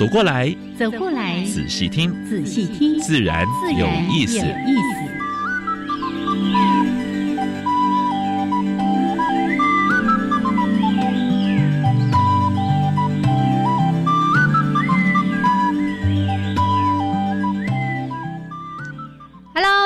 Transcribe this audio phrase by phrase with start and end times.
[0.00, 3.44] 走过来，走过来，仔细听，仔细听，自然
[3.78, 4.38] 有意思。
[4.38, 5.10] 意思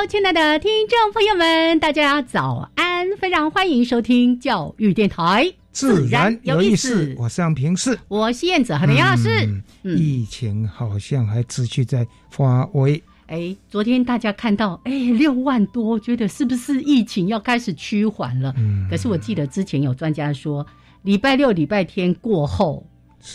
[0.06, 3.16] 亲爱的听众朋友们，大家早安！
[3.19, 7.12] 非常欢迎收听教育电台，自然有意思。
[7.19, 9.62] 我是杨平是，我是燕子，和的杨老师。
[9.83, 13.03] 疫情好像还持续在发威。
[13.27, 18.55] 哎，昨天大家看到，哎，六万多，觉得是不是疫情要开始趋缓了？
[18.56, 18.86] 嗯。
[18.89, 20.64] 可是我记得之前有专家说，
[21.02, 22.86] 礼拜六、礼拜天过后。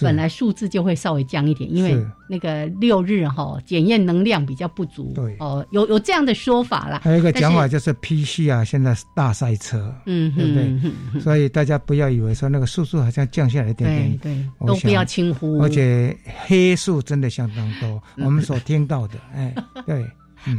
[0.02, 1.98] 本来数字就会稍微降一点，因为
[2.30, 5.12] 那个六日哈检验能量比较不足。
[5.16, 7.02] 对哦，有有这样的说法啦。
[7.04, 11.20] 还有一个讲法就是 PC 啊，现在是大赛车，嗯，对不对？
[11.22, 15.58] 所以大家不要以为说那个数字好像降下来一点点，对，都不要轻忽。
[15.60, 19.54] 而且黑数真的相当多，我们所听到的，哎，
[19.86, 20.06] 对。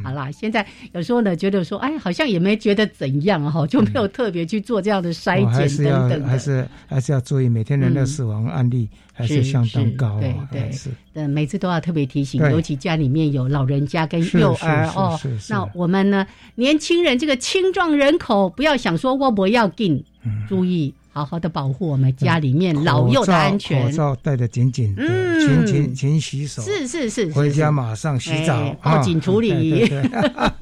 [0.04, 10.90] 好啦，现在有时候呢，觉得说，哎，好像也没觉得怎样哈，就没有特别去做这样的筛检等等还是还是要注意，每天人的死亡案例还是相当高，对对，是。
[11.14, 15.18] 嗯，每次都要特别提醒，尤其家里面有老人家跟幼儿哦。
[15.48, 20.04] 那我们呢，年轻人这个青壮人口，不要想说我不要进，
[20.48, 20.94] 注意。
[21.12, 25.02] 好好的保护我们家里面老幼的安全，口罩戴得紧紧的，
[25.40, 29.90] 勤勤勤洗手，是是是，回家马上洗澡，报警处理。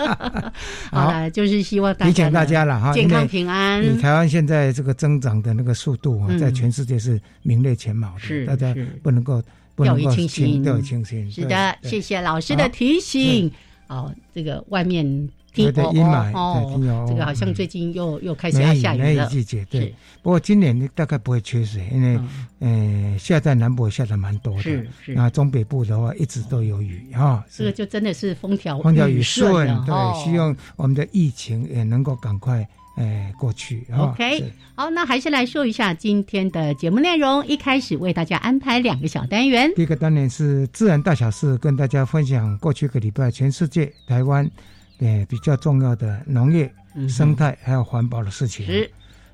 [0.91, 3.83] 好了，就是希望提醒大家了哈，健康平安。
[3.83, 9.43] 你台湾现在这个增长的那个速度啊，在全世界是名列前茅的，大家不能够
[9.77, 11.31] 掉以轻心，掉以轻心。
[11.31, 13.53] 是的，谢谢老师的提醒。
[13.89, 15.29] 哦，这个外面。
[15.65, 19.27] 对对，阴霾哦，这个好像最近又又开始要下雨了。
[19.27, 19.95] 季节，对。
[20.23, 22.19] 不过今年大概不会缺水，因为
[22.59, 24.63] 呃，下在南部下的蛮多的。
[24.63, 25.15] 是是。
[25.15, 27.45] 那中北部的话，一直都有雨啊。
[27.51, 29.67] 这个就真的是风调风调雨顺。
[29.85, 32.67] 对，希望我们的疫情也能够赶快
[32.97, 33.87] 诶过去。
[33.97, 37.47] OK，好，那还是来说一下今天的节目内容。
[37.47, 39.73] 一开始为大家安排两个小单元。
[39.75, 44.51] 第一个单元是自然大小事，跟大家分享过去一个礼拜全世界台湾。
[44.99, 46.69] 对，比较重要的农业、
[47.09, 48.67] 生态还有环保的事情。
[48.67, 48.91] 是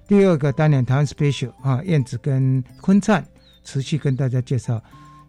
[0.07, 3.25] 第二个单元台湾 special 啊，燕子跟昆灿
[3.65, 4.79] 持续跟大家介绍，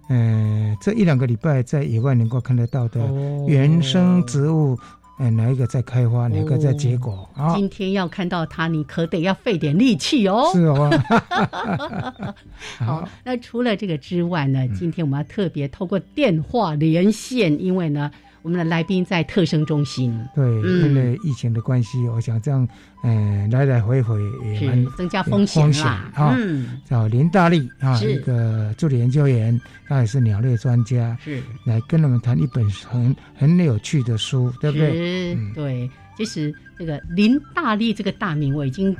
[0.10, 3.00] 嗯，这一两个礼拜在野外能够看得到的
[3.48, 4.78] 原生植物，
[5.18, 7.30] 哎，哪一个在开花，哪个在结果？
[7.38, 10.50] 啊，今天要看到它，你可得要费点力气哦。
[10.52, 10.92] 是哦。
[12.80, 18.12] 好，那除了这个之外呢，今天我们要特别透过电话连线，因为呢。
[18.46, 22.68] 我们的来宾在特生中心，对，因为疫情的关系，我想这样，
[23.04, 26.12] 嗯，来来回回也蛮增加风险啦。
[26.16, 35.36] 嗯，找林大力啊，一个助理研究员，他也是鸟类专家，是来跟我们谈一本很很有趣的书，对不对？
[35.56, 38.96] 对，其实这个林大力这个大名我已经。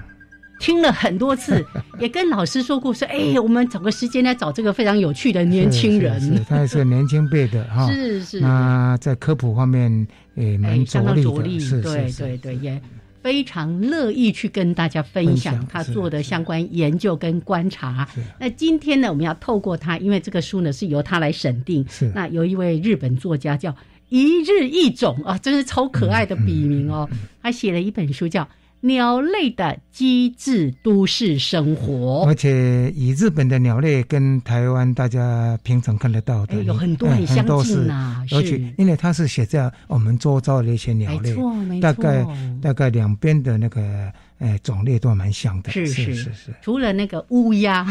[0.60, 1.64] 听了很多次，
[2.00, 6.20] 也跟老师说过，说哎，我们找个时间来找这个非常有趣的年轻人。
[6.22, 8.40] 是他也是年轻辈的 哈，是是。
[8.40, 12.82] 那在科普方面也蛮着力的，对对对，也
[13.22, 18.08] 非常乐意去跟大家分享他做的相关研究跟观察。
[18.40, 21.86] 那今天呢，我们要透过他，因为这个书呢是由他来审定。
[21.90, 22.10] 是。
[22.16, 23.76] 那有一位日本作家叫
[24.10, 27.10] 一日一种啊，真是超可爱的笔名哦。
[27.44, 28.48] 他写了一本书叫。
[28.82, 42.26] 鸟类的机智都市生活，而且以日本的鸟类跟台湾大家平常看得到的有很多很相近啊，而且因为它是写在我们周遭的一些鸟类，没错没错，大概
[42.62, 44.12] 大概两边的那个。
[44.40, 46.54] 哎，种类都蛮像的，是是是是。
[46.62, 47.86] 除了那个乌鸦，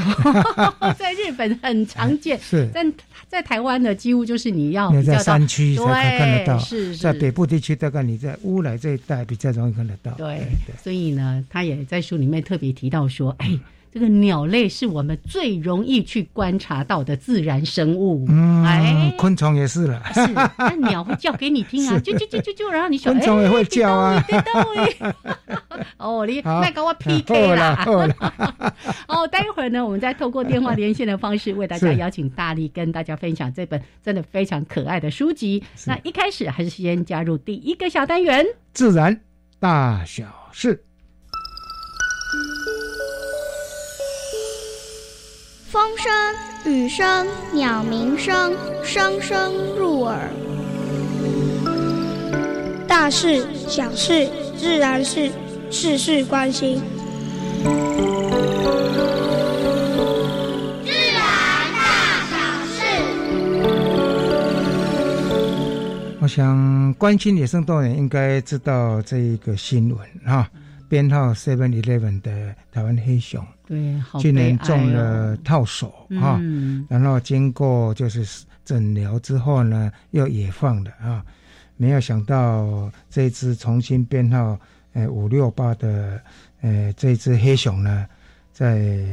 [0.99, 2.69] 在日本很常见，是。
[2.73, 2.93] 但
[3.29, 6.97] 在台湾呢，几乎就是你要在山区才看得到，是。
[6.97, 10.13] 在北部地区，大概你在乌来这一带比较容易看得到。
[10.13, 10.43] 对，
[10.83, 13.59] 所以呢，他也在书里面特别提到说，哎。
[13.95, 18.27] 这个鸟类是我们最容易去观察到的自然生物。
[18.29, 20.03] 嗯，哎，昆虫也是了。
[20.13, 20.21] 是，
[20.59, 24.21] 那鸟会叫给你听啊， 啾啾啾啾啾，然后你昆虫也会叫啊。
[25.99, 27.85] 哦，你那跟我 PK 啦。
[29.07, 35.63] 哦，待会儿呢，我们再透过电话连线的方式，为大家邀请大力跟大家分享这本真的非常可爱的书籍。
[35.87, 38.45] 那一开始还是先加入第一个小单元——
[38.75, 39.21] 自然
[39.61, 40.83] 大小事。
[45.75, 46.09] 风声、
[46.73, 48.55] 雨声、鸟鸣声，
[48.85, 50.31] 声声入耳。
[52.87, 55.33] 大事、小事、自然事
[55.73, 56.81] 事事关心。
[60.85, 61.21] 自然
[61.75, 62.37] 大小
[62.67, 62.79] 事。
[66.21, 70.49] 我想关心野生动物应该知道这一个新闻哈。
[70.89, 76.41] 编号 Seven Eleven 的台湾黑熊，对，去年中了套手哈，
[76.89, 81.25] 然后经过就是诊疗之后呢，又野放了啊，
[81.77, 84.59] 没有想到这只重新编号
[84.93, 86.21] 呃五六八的
[86.61, 88.07] 呃这只黑熊呢，
[88.53, 89.05] 在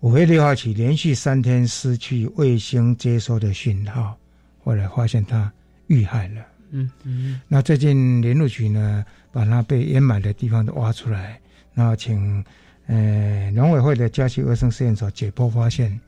[0.00, 4.16] 五月六号起连续三天失去卫星接收的讯号，
[4.64, 5.52] 后来发现它
[5.88, 6.42] 遇害了。
[6.70, 9.04] 嗯嗯，那最近联络局呢？
[9.32, 11.40] 把它被掩埋的地方都挖出来，
[11.72, 12.44] 然后请
[12.90, 15.98] 呃农委会的嘉西卫生实验所解剖发现，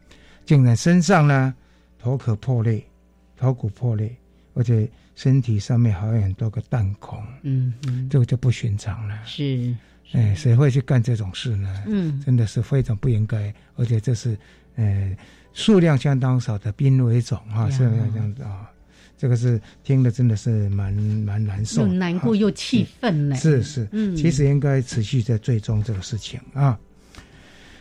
[0.44, 1.54] 竟然身上呢
[1.96, 2.82] 头壳破裂，
[3.36, 4.10] 头骨破裂，
[4.54, 9.16] 而且身体上面还有很多个弹孔，嗯嗯，这个就不寻常了。
[9.24, 9.72] 是，
[10.12, 11.84] 哎，谁会去干这种事呢？
[11.86, 14.36] 嗯，真的是非常不应该，而且这是
[14.74, 15.16] 呃
[15.52, 18.68] 数量相当少的濒危种啊，是这样子啊。
[19.22, 23.36] 这个是听的真的是蛮蛮难受，又难过又气愤呢。
[23.36, 26.76] 是是，嗯，其实应该持续在追踪这个事情啊。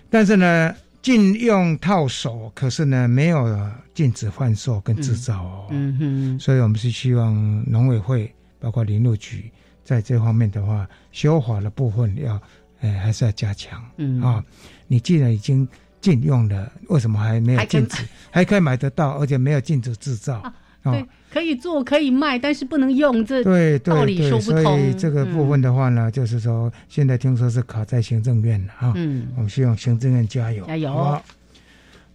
[0.07, 3.59] 但是呢，禁用套手，可是呢，没有
[3.95, 5.67] 禁止贩售跟制造哦。
[5.71, 6.39] 嗯哼。
[6.39, 7.33] 所以我们是希望
[7.67, 9.49] 农委会包括林路局
[9.83, 12.39] 在这方面的话，修法的部分要，
[12.81, 13.83] 哎，还是要加强。
[13.97, 14.45] 嗯啊，
[14.85, 15.67] 你既然已经
[16.01, 18.03] 禁用了，为什么还没有禁止？
[18.29, 20.53] 还可以买得到，而且没有禁止制造。
[20.83, 24.63] 对，可以做，可以卖，但是不能用，这对道理说不通。
[24.63, 28.94] 所以这个部分的话呢，就是说，现在听说是卡在行政院了哈。
[28.95, 31.22] 嗯，我们希望行政院加油，加油。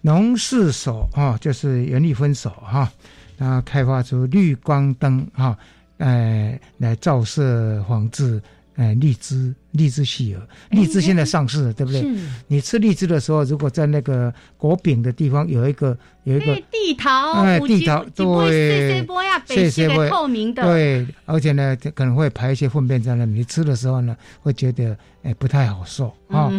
[0.02, 2.92] 农事所啊，就是原力分手哈，
[3.38, 5.56] 它开发出绿光灯哈，
[5.96, 8.40] 呃，来照射防治。
[8.76, 12.02] 哎，荔枝，荔枝细儿，荔枝现在上市了，对不对？
[12.46, 19.06] 你吃荔枝的时候，如果在那个果饼的地方有一个有一个地桃，哎，地桃，对，
[19.46, 26.52] 谢谢波透明的，对，而且呢，可能会排一些粪便在那里，你吃的时候呢，会觉得哎不太好受啊。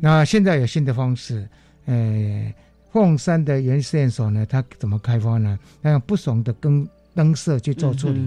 [0.00, 1.44] 那现在有新的方式，
[1.86, 2.54] 呃，
[2.92, 5.58] 凤山的原实验所呢，它怎么开发呢？
[5.82, 8.20] 它用不同的灯灯色去做处理，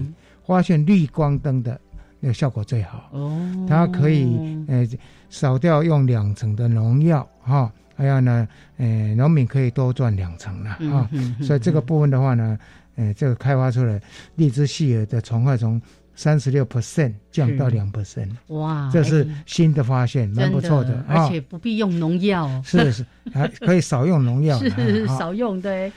[0.46, 1.80] 发现绿光灯的。
[2.24, 3.08] 那个效果最好。
[3.10, 4.24] 哦，它可以
[4.68, 4.88] 呃
[5.28, 8.46] 少掉用两成的农药哈，还有呢，
[8.76, 11.10] 呃农民可以多赚两成了哈，
[11.42, 12.56] 所以这个部分的话呢，
[12.94, 14.00] 呃这个开发出来
[14.36, 15.82] 荔枝细耳的虫害从
[16.14, 25.90] 三十六 percent 降到两 percent，哇，这是新的发现，蛮不错的，而且不必用农药，是是还可以少用农药， 是少用对。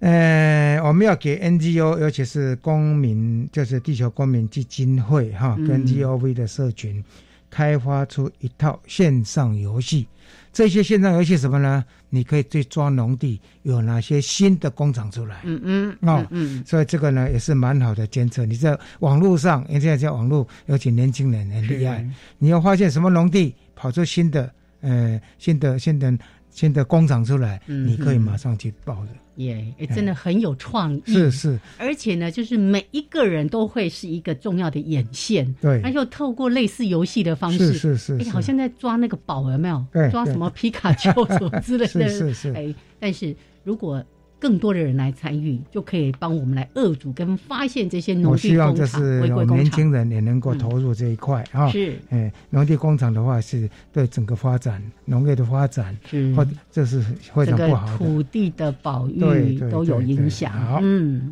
[0.00, 7.04] 呃，我们要给 NGO，尤其是公民，就是地球公民基金会哈，跟 GOV 的社群，
[7.50, 10.06] 开发出一套线上游戏。
[10.52, 11.84] 这些线上游戏什么呢？
[12.08, 15.42] 你可以去抓农地，有哪些新的工厂出来？
[15.44, 18.44] 嗯嗯，哦，嗯，所以这个呢也是蛮好的监测。
[18.44, 22.04] 你在网络上，现在在网络，尤其年轻人很厉害。
[22.38, 26.12] 你要发现什么农地跑出新的，呃，新的新的
[26.50, 29.08] 新的工厂出来，你可以马上去报的。
[29.36, 39.82] 耶，真的很有创意，是是，而且呢，就是每一个人都会是一个重要的眼线，对，那就透过类似游戏的方式，是是是，哎，好像在抓那个宝有没有？
[40.10, 44.04] 抓什么皮卡丘什么之类的， 是是是，哎，但是如果。
[44.40, 49.56] 更多的人来参与，就可以帮我们来遏阻跟发现这些农地工厂违规工厂。
[49.58, 51.68] 年轻人也能够投入这一块啊。
[51.68, 55.94] 是，哎，农地工厂的话，是对整个发展、农业的发展，
[56.34, 57.02] 或这是
[57.34, 57.98] 非常不好的。
[57.98, 60.80] 土地的保育都有影响。
[60.82, 61.30] 嗯，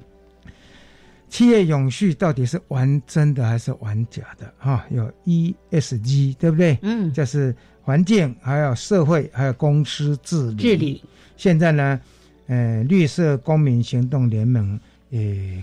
[1.30, 4.52] 企业永续到底是玩真的还是玩假的？
[4.58, 6.78] 哈，有 ESG 对不对？
[6.82, 10.56] 嗯，这是环境，还有社会，还有公司治理。
[10.56, 11.02] 治理
[11.38, 11.98] 现在呢？
[12.48, 14.78] 呃，绿色公民行动联盟
[15.10, 15.62] 也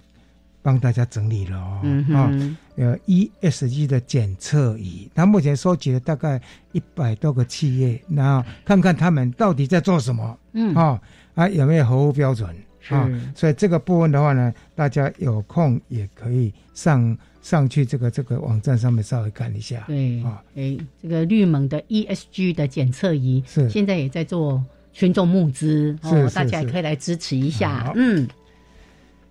[0.62, 1.82] 帮大家整理了哦，
[2.16, 2.32] 啊，
[2.76, 11.00] 呃，ESG 的检测仪，它目前收集了大概一百多个企业，然后看看他们到底在做什么，嗯，啊，
[11.36, 12.50] 啊有没有合乎标准
[12.90, 13.08] 啊？
[13.36, 23.70] 所以这个部分的话呢，大家有空也可以上上去这个这个网站上面稍微看一下，对，啊，哎，这个绿盟的 ESG 的检测仪是。
[23.70, 24.64] 现在也在做
[24.96, 28.26] 群众募资，哦，大家也可以来支持一下，嗯。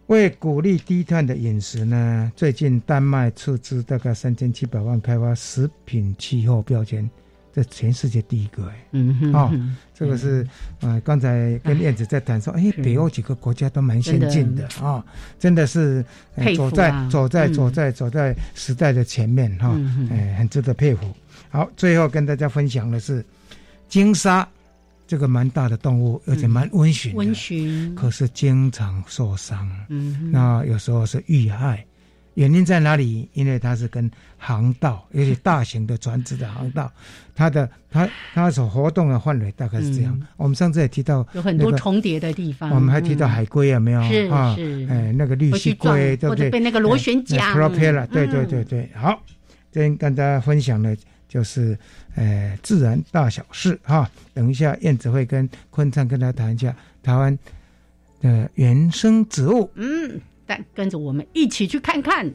[0.08, 7.08] 为鼓励低碳的饮食呢，最近丹麦出资大概三千七百万开发食品气候标签，
[7.54, 9.50] 这全世界第一个哎，嗯哼，哦，
[9.94, 10.46] 这个是
[10.82, 15.02] 呃，刚才跟燕子在谈说，哎，北欧几个国家都蛮先进的啊，
[15.38, 16.04] 真的是
[16.54, 19.74] 走在走在走在走在时代的前面哈，
[20.10, 21.10] 哎，很值得佩服。
[21.48, 23.24] 好，最后跟大家分享的是
[23.88, 24.46] 金沙。
[25.06, 29.70] 这个蛮大的动物，而且蛮温驯，温驯，可是经常受伤。
[29.88, 31.84] 嗯，那有时候是遇害，
[32.34, 33.28] 原因在哪里？
[33.34, 36.90] 因为它是跟航道，尤其大型的船只的航道，
[37.36, 40.18] 它的它它所活动的范围大概是这样。
[40.38, 42.70] 我们上次也提到有很多重叠的地方。
[42.70, 44.02] 我们还提到海龟有没有？
[44.04, 47.54] 是是，哎，那个绿蜥龟，或者被那个螺旋桨。
[47.54, 49.22] propeller，对对对对，好，
[49.70, 50.96] 今天跟大家分享的。
[51.34, 51.76] 就是，
[52.14, 54.08] 呃，自然大小事哈。
[54.32, 56.72] 等一下，燕子会跟坤灿跟他谈一下
[57.02, 57.36] 台湾
[58.22, 59.68] 的原生植物。
[59.74, 62.32] 嗯，但跟着我们一起去看看。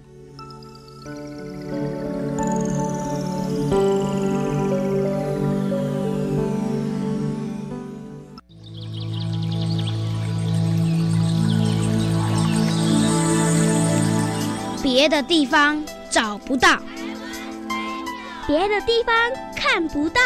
[14.84, 16.82] 别的地方找不到。
[18.50, 19.13] 别的地方
[19.56, 20.20] 看不到，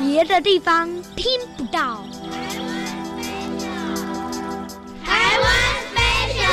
[0.00, 2.04] 别的地方听不到。
[2.26, 3.70] 台湾飞鸟。
[5.04, 5.46] 台湾
[5.94, 6.50] 飞鸟。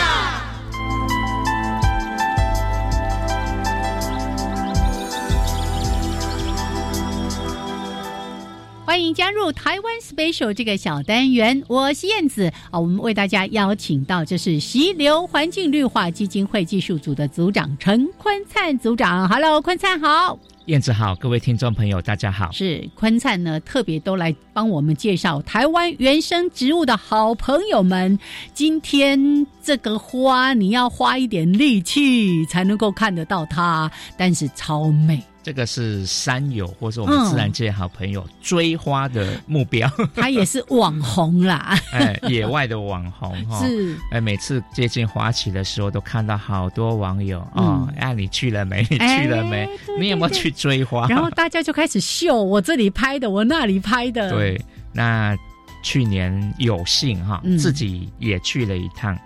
[8.83, 12.79] 欢迎加入台湾 special 这个小单元，我是燕子啊。
[12.79, 19.29] 我们为大家邀请到，这是溪流环境绿化基金会技术组的组长陈坤灿组长。
[19.29, 22.51] Hello，坤灿好，燕子好，各位听众朋友大家好。
[22.51, 28.17] 是坤灿呢，特别都来帮我们介绍台湾原生植物的好朋友们。
[28.53, 35.23] 今天这个花，你要花一点力气才能够看得到它，但是超美。
[35.43, 48.85] 这个是山友或是我们自然界好朋友追花的目标， 他也是网红啦， 哎，野外的网红 哈，是哎，每次接近花期的时候，都看到好多网友啊，哎，你去了没？
[48.89, 49.67] 你去了没？
[49.99, 51.07] 你有没有去追花？
[51.07, 54.29] 然后大家就开始秀，我这里拍的，我那里拍的。
[54.29, 55.35] 对，那
[55.81, 59.17] 去年有幸哈，自己也去了一趟。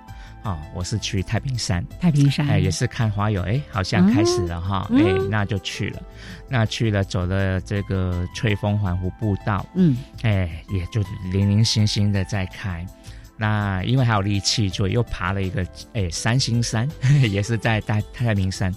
[0.45, 6.01] 哦，我是去太平山，太平山，哎，也是看花友，哎，好像开始了哈，哎，那就去了，
[6.47, 12.85] 那去了走了这个吹风环湖步道，嗯，哎，也就零零星星的在开，
[13.37, 16.87] 那因为还有力气，就又爬了一个哎三星山，
[17.27, 18.71] 也是在太太平山，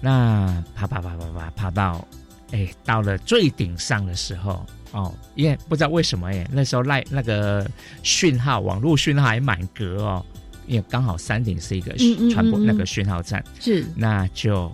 [0.00, 2.06] 那爬爬爬爬爬爬到，
[2.52, 7.68] 哎，到了最顶上的时候，哦，因为不知道为什么，哎，那时候赖那个
[8.04, 10.24] 讯号，网络讯号还满格哦。
[10.70, 11.92] 因为刚好山顶是一个
[12.32, 13.84] 传播那个讯号站，是。
[13.96, 14.70] 那就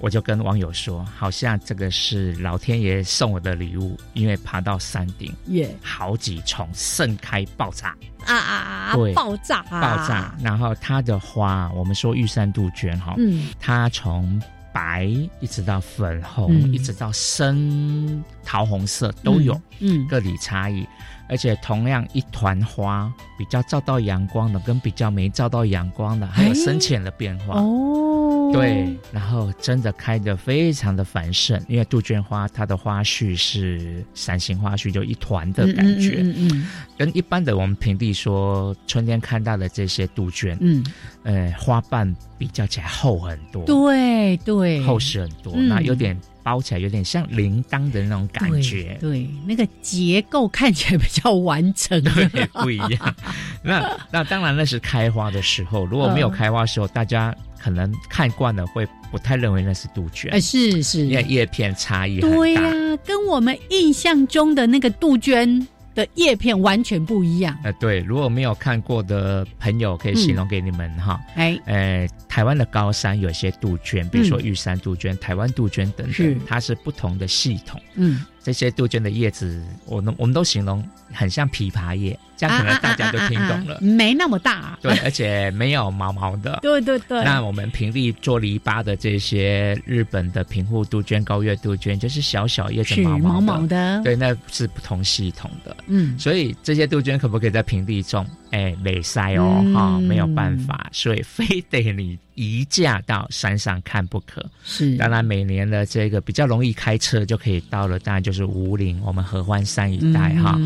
[0.00, 7.96] 我就跟网友说，好像这个是老天爷送我的礼物，因为爬到山顶，耶，好几重盛开爆炸。
[8.26, 8.92] 啊啊啊！
[8.94, 14.42] 对，爆炸爆炸，然后它的花，我们说玉山杜鹃哈，嗯，它从
[14.72, 15.04] 白
[15.40, 20.86] 一直到粉红，一直到深桃红色都有，嗯，个体差异。
[21.28, 27.60] 而且同样一团花，比较照到阳光的跟比较没照到阳光的，还有深浅的变化。
[27.60, 28.50] 哦。
[28.50, 40.82] 对，然后真的开的非常的繁盛，因为杜鹃花它的花序是伞形花序，就一团的感觉，嗯嗯，跟一般的我们平地说春天看到的这些杜鹃，嗯，
[41.24, 46.18] 呃，花瓣比较起来厚很多，对对，厚实很多，那有点。
[46.48, 52.02] 包起来有点像铃铛的那种感觉，对，那个结构看起来比较完整，
[52.32, 53.14] 对，不一样。
[53.62, 62.62] 那那当然那是开花的时候，如果没有开花的时候，大家可能看惯了会不太认为那是杜鹃，哎，是是，因为叶片差异对呀，
[63.04, 65.68] 跟我们印象中的那个杜鹃。
[65.98, 67.58] 的叶片完全不一样。
[67.64, 71.20] 呃，对，如果没有看过的朋友，可以形容给你们哈。
[71.34, 77.80] 哎，呃，台湾的高山有些杜鹃，比如说玉山杜鹃、台湾杜鹃等等，它是不同的系统。
[77.96, 78.24] 嗯。
[78.48, 83.78] 这些杜鹃的叶子，我们我们都形容很像枇杷叶，这样可能大家都听懂了。
[83.82, 86.58] 没那么大，对，而且没有毛毛的。
[86.64, 87.22] 对对对。
[87.24, 94.02] 那我们平地做篱笆的这些日本的平户杜鹃、高月杜鹃，就是小小叶子毛毛毛的。
[94.02, 95.76] 对，那是不同系统的。
[95.88, 98.26] 嗯，所以这些杜鹃可不可以在平地种？
[98.50, 104.44] 哎，没塞哦，哈，没有办法，所以非得你移驾到山上看不可。
[104.64, 110.58] 是，当然每年的这个比较容易开车就可以到了，当然就是五岭，我们合欢山一带哈。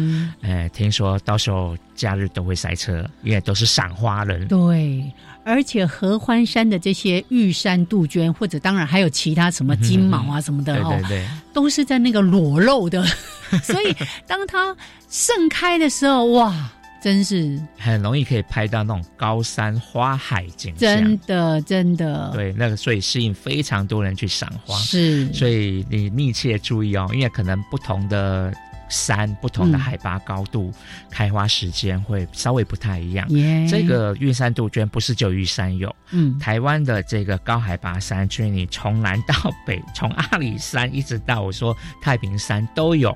[0.43, 4.47] 哎，听说到时候假日都会塞车，因为都是赏花人。
[4.47, 5.05] 对，
[5.45, 13.05] 而且合欢山的这些玉山杜鹃，或者当然还有其他什么金毛啊什么的哦，对对，都是在那个裸露的，
[13.65, 13.97] 所以
[14.27, 14.77] 当它
[15.09, 16.71] 盛开的时候，哇！
[17.03, 22.31] 真是很容易可以拍到那种高山花海景象，真的真的。
[22.33, 25.27] 对，那个所以吸引非常多人去赏花，是。
[25.33, 28.55] 所以你密切注意哦，因为可能不同的
[28.89, 30.73] 山、不同的海拔高度，
[31.11, 33.27] 开花时间会稍微不太一样。
[33.69, 39.35] 这个玉山杜鹃不是就玉山有，嗯，台湾的这个高海拔山区，你从南到
[39.67, 43.13] 北，从阿里山一直到我说太平山都有。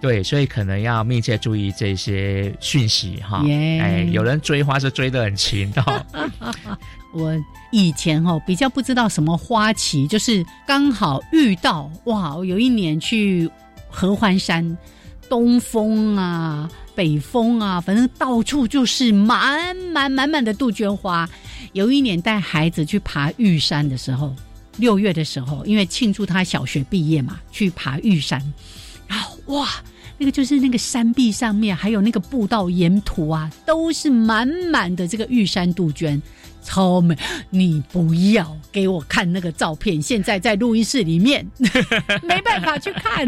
[0.00, 3.42] 对，所以可能要密切注意这些讯息哈。
[3.48, 6.06] 哎，有人追花是追得很勤的。
[7.14, 7.34] 我
[7.72, 13.50] 以前哈比较不知道什么花期，就是刚好遇到哇，有一年去
[13.88, 14.76] 合欢山，
[15.28, 21.28] 东风啊、北风啊，反正到处就是满满满满的杜鹃花。
[21.72, 24.34] 有一年带孩子去爬玉山的时候，
[24.76, 28.40] 六月的时候，因为庆祝他小学毕业嘛，去爬玉山。
[29.46, 29.68] 哇，
[30.18, 36.20] 那个就是那个山壁上面，还有那个步道沿途啊，都是满满的这个玉山杜鹃，
[36.62, 37.16] 超美！
[37.50, 41.46] 你不要给我看那个照片，现在在录音室里面，
[42.22, 43.26] 没办法去看。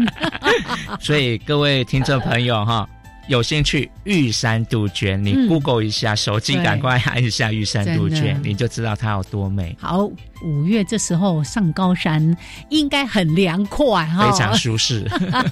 [0.99, 2.87] 所以各位听众朋友哈。
[3.29, 9.77] 有兴趣玉山杜鹃，你 Google 一下，手机赶快按一下玉山杜鹃，你就知道它有多美。
[9.79, 10.03] 好，
[10.43, 12.35] 五月这时候上高山
[12.69, 15.07] 应该很凉快哈，非常舒适。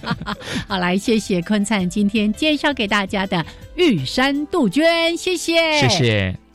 [0.67, 6.46] 好，来谢谢坤灿今天介绍给大家的玉山杜鹃，谢谢，谢谢。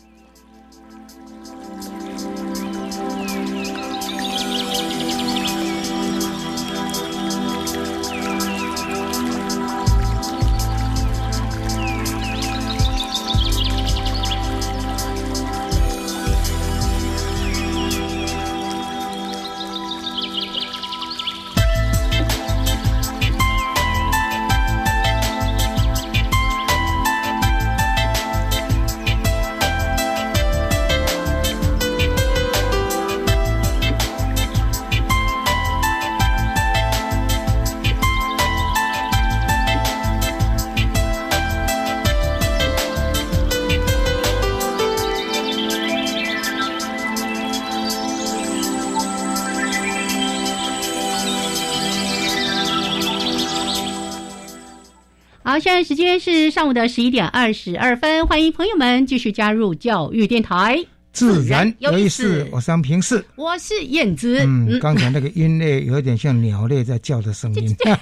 [55.63, 60.77] 现在时间是上午的十一点二十二分，欢迎朋友们继续加入教育电台，
[61.13, 62.45] 自然有意思。
[62.51, 64.41] 我是平视，我是燕子。
[64.41, 67.97] 嗯，刚才那个音类有点像鸟类在叫的声音，叽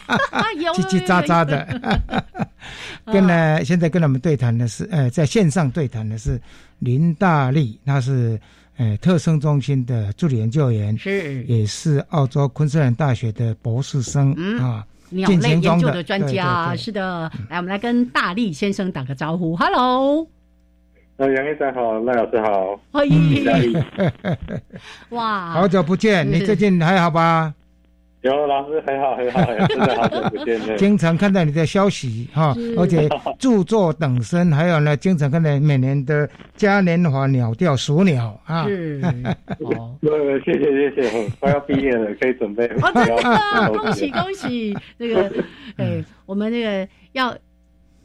[0.88, 2.48] 叽 喳喳的。
[3.12, 6.40] 跟呢，现在跟他们对谈的是，呃，在线上对谈的是
[6.78, 8.40] 林大力，他是
[8.78, 14.32] 呃特生中心的助理研究员，是，也是澳洲昆士兰大学的博士生。
[14.58, 14.82] 啊。
[15.10, 20.26] 鸟类研究的专家，是的，来，我们来跟大力先生打个招呼，Hello，
[21.16, 23.44] 呃，杨医生好，赖老师好，欢迎，
[25.10, 27.52] 哇，好久不见，你最近还好吧？
[28.22, 30.76] 有老师很好很好，真的好久不见。
[30.76, 38.66] 经常看到你的消息哈，而且著作等身，还有呢，经常看到每年的嘉年华鸟调数鸟啊。
[38.66, 39.00] 是，
[39.60, 39.96] 哦，
[40.44, 42.66] 谢谢谢谢，快要毕业了，可以准备。
[42.66, 44.76] 哦，真的，恭喜 恭喜！
[44.98, 45.32] 那个，
[45.78, 47.34] 哎，我们那个要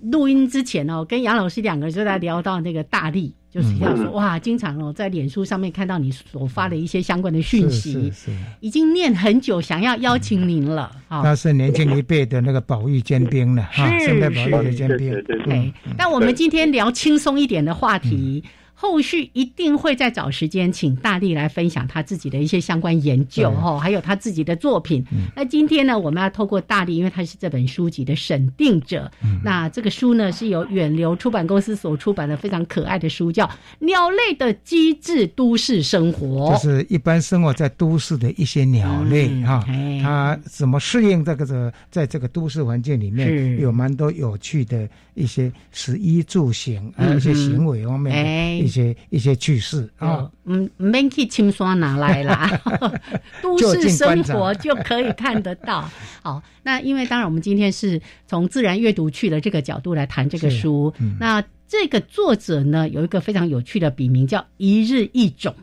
[0.01, 3.33] 录音之前哦，跟杨老师两个人就在聊到那个大力。
[3.55, 8.11] 就是要说哇，经常哦在脸书上面看到你所发的一些相关的讯息，
[8.59, 10.91] 已经念很久，想要邀请您了。
[11.07, 15.13] 他是年轻一辈的那个保育尖兵了，哈现在保育的尖兵。
[15.45, 18.43] 对，但我们今天聊轻松一点的话题，
[18.75, 25.03] 后续一定会再找时间请大力来分享他自己的一些相关研究哈，还有他自己的作品。
[25.35, 29.09] 那今天呢，我们要透过大力，因为他是这本书籍的审定者。
[29.43, 33.45] 那这个书呢，是由远流出版公司所出版的非常可爱的书，叫
[33.79, 39.63] 《鸟类的机智都市生活》，就是一般生活在都市的一些鸟类哈，
[40.03, 50.29] 它怎么适应这个的，在这个都市环境里面，有蛮多有趣的一些食衣住行还有一些行为方面的一些一些趣事啊。
[50.45, 52.49] 嗯，免去青山拿来啦，
[53.41, 55.89] 都市生活就可以看得到。
[56.21, 60.93] 好，那因为当然我们今天是从自然阅读去的这个角度来谈这个书。
[61.19, 65.55] 那这个作者呢有一个非常有趣的笔名叫一日一种，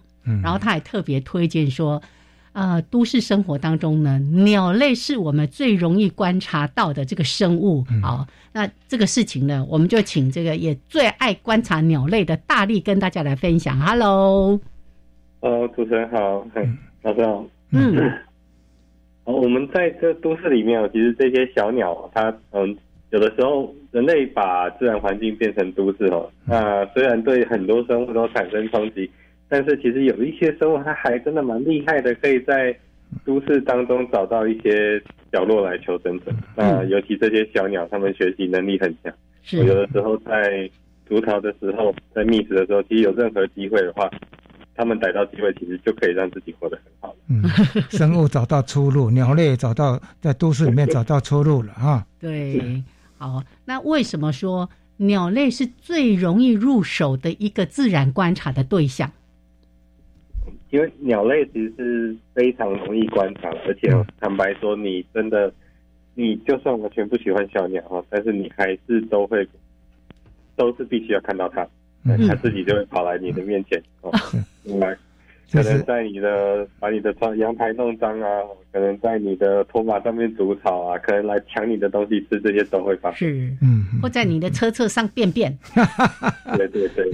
[0.42, 2.02] 然后他也特别推荐说。
[2.52, 7.82] 呃，都市生活当中呢，鸟类是我们最容易观察到的这个生物。
[8.02, 13.80] 好，那这个事情呢，我们就请这个也最爱观察鸟类的大力跟大家来分享。
[13.80, 14.60] Hello，
[15.40, 16.46] 呃，主持人好，
[17.00, 18.12] 大家好嗯，
[19.24, 22.76] 好， 我们在这都市里面，其实这些小鸟，它嗯，
[23.08, 29.10] 有的时候人类把自然环境变成都市哦，那虽然对很多生物都产生冲击。
[29.52, 32.74] 但是其实有一些生物，它还真的蛮厉害的，可以在
[33.22, 34.98] 都市当中找到一些
[35.30, 36.34] 角落来求生存。
[36.56, 39.12] 那尤其这些小鸟，它们学习能力很强。
[39.42, 39.58] 是。
[39.58, 40.70] 有的时候在
[41.06, 44.10] 筑巢的时候，在觅食的时候，其实有任何机会的话，
[44.74, 47.14] 它们逮到机会，其实就可以让自己活得很好。
[47.28, 47.42] 嗯，
[47.92, 52.06] 生物找到出路，鸟类找到在都市里面找到出路了哈。
[52.18, 52.82] 对。
[53.18, 59.12] 好，那为什么说鸟类是最容易入手的一个自然观察的对象？
[60.72, 65.52] 因为鸟类其实是非常容易观察，而且坦白说，你真的，
[66.14, 69.46] 你就算完全不喜欢小鸟哈，但是你还是都会，
[70.56, 71.68] 都是必须要看到它，
[72.26, 74.10] 它自己就会跑来你的面前哦，
[74.80, 74.96] 来，
[75.52, 78.40] 可能在你的把你的窗阳台弄脏啊，
[78.72, 83.28] 可能在你的拖把上面煮草啊，可能来抢你的东西吃，这些都会发生。
[83.28, 85.54] 是，嗯，或在你的车侧上便便。
[86.56, 87.12] 对对对。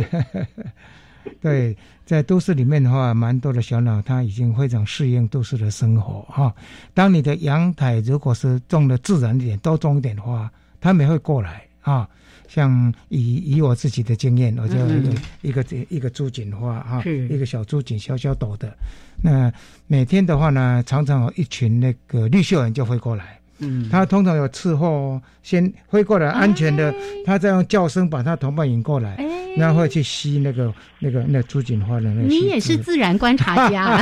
[1.41, 1.77] 对，
[2.09, 6.55] 在都市里面的话，蛮多的小鸟，它已经非常适应都市的生活哈。
[6.95, 12.09] 当你的阳台如果是种的自然一点，多种一点的话，它们会过来啊。
[12.49, 18.75] 像以以我自己的经验，我就一个一个一个朱槿花啊，一个小朱槿，小小朵的。
[19.23, 19.53] 那
[19.87, 23.38] 每天的话呢，常常有一群那个绿袖人就会过来。
[23.61, 26.95] 嗯，他通常有伺候，先飞过来安全的，
[27.25, 29.17] 他再用叫声把他同伴引过来，
[29.57, 32.29] 然后去吸那个那个那朱槿花的那个。
[32.29, 34.01] 你也是自然观察家，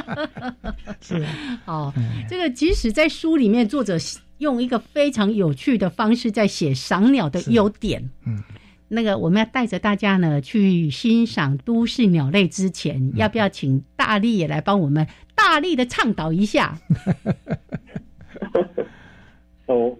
[1.00, 1.24] 是
[1.64, 1.92] 哦。
[2.28, 3.96] 这个即使在书里面，作者
[4.38, 8.10] 用一个非常有趣的方式在写赏鸟的优点。
[8.26, 8.42] 嗯，
[8.88, 16.78] 那个我们要带着大家呢去欣赏都市鸟类之前，要不要请大力也来帮我们大力的倡导一下？
[19.66, 19.92] 哦，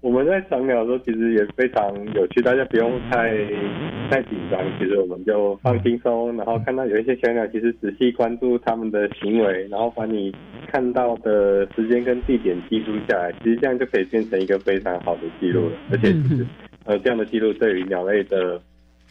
[0.00, 3.30] 我们在赏鸟的时候其实也非常有趣，大家不用太
[4.10, 10.34] 太紧张，其实我们就放轻松，然后看到有一些小鸟，其实仔细关注它们的行为，然后把你
[10.70, 15.76] 看到的时间跟地点记录下来，其实这样就可以变成一个非常好的记录了。
[15.90, 16.46] 而且其实
[16.84, 18.60] 呃这样的记录对于鸟类的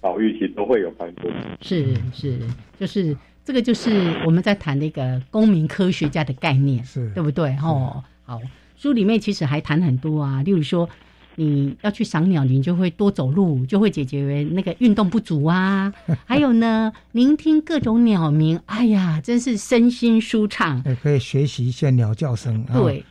[0.01, 1.29] 保育其实都会有帮助。
[1.61, 2.37] 是是，
[2.79, 3.91] 就是这个就是
[4.25, 7.49] 我们在谈的一个公民科学家的概念，是对不对？
[7.63, 8.03] 哦。
[8.25, 8.39] 好，
[8.83, 10.89] 书里面其实还谈很多啊，例如说，
[11.35, 15.93] 你要去赏鸟，你就会多走路，就会解决那个运动不足啊。
[16.25, 20.81] 还有呢，聆听各种鸟鸣，哎呀，真是身心舒畅。
[20.85, 22.63] 也可以学习一些鸟叫声。
[22.73, 23.03] 对，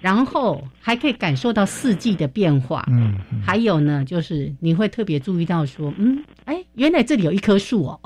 [0.00, 2.84] 然后还可以感受到四季的变化。
[2.90, 8.00] 嗯，还有呢，就是你会特别注意到说，嗯，哎，原来这里有一棵树哦，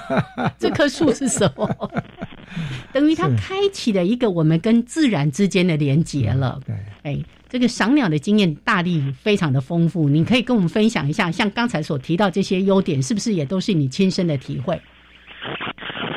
[0.58, 1.68] 这棵树是什么？
[2.92, 6.60] 等于它开启了一个我们跟自然之间的连结了。
[6.66, 7.18] 对，哎，
[7.50, 14.80] 这个赏鸟的经验大力非常的丰富，你可以跟我们分享一下，像刚才所提到这些优点，是不是也都是你亲身的体会？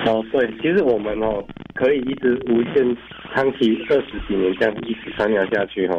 [0.06, 1.44] 哦，对，其实我们哦
[1.74, 2.96] 可以一直无限
[3.34, 5.98] 长期二十几年这样一直赏鸟下去哈。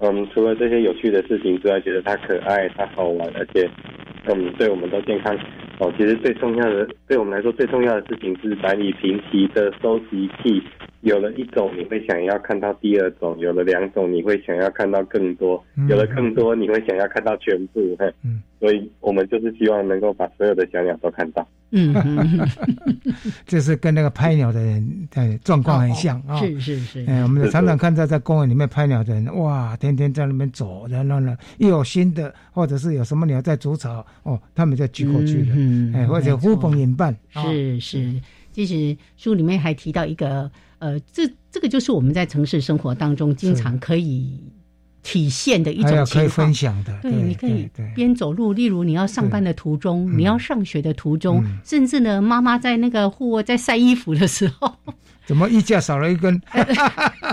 [0.00, 3.68] 嗯，除了这些有趣的事情之外，觉得它可爱、它好玩，而且
[4.26, 5.36] 嗯，对我们都健康。
[5.78, 10.62] 哦，其实最重要的，对我们来说最重要的事情是百里平齐的收集器，
[11.00, 17.96] 有了一种你会想要看到第二种，有了两种你会想要看到更多，有了更多你会想要看到全部。
[18.22, 21.46] 嗯，所以我们就是希望能够把所有的小鸟都看到。
[21.72, 21.94] 嗯，
[23.46, 26.36] 就是跟那个拍鸟的人的状况很像啊。
[26.38, 27.06] 是是是。
[27.06, 35.54] 哎，我们常常看到在公园里面拍鸟的人，哇，天天在那边走，然后呢，又有新的，或者是有什么鸟在筑巢，哦，他们就聚过去了。
[35.56, 37.16] 嗯，哎，或者呼朋引伴。
[37.30, 38.20] 是是，
[38.52, 44.38] 其实书里面还提到一个，呃，这这个就是我们在城市生活当中经常可以。
[45.02, 46.92] 体现的一种情况，可以分享的。
[47.02, 54.74] 对，你可以边走路，例如你要上班的途中，你要上学的途中，甚至呢，妈妈在那个户外在晒衣服的时候。
[55.26, 56.40] 怎么衣架少了一根？
[56.50, 56.64] 哎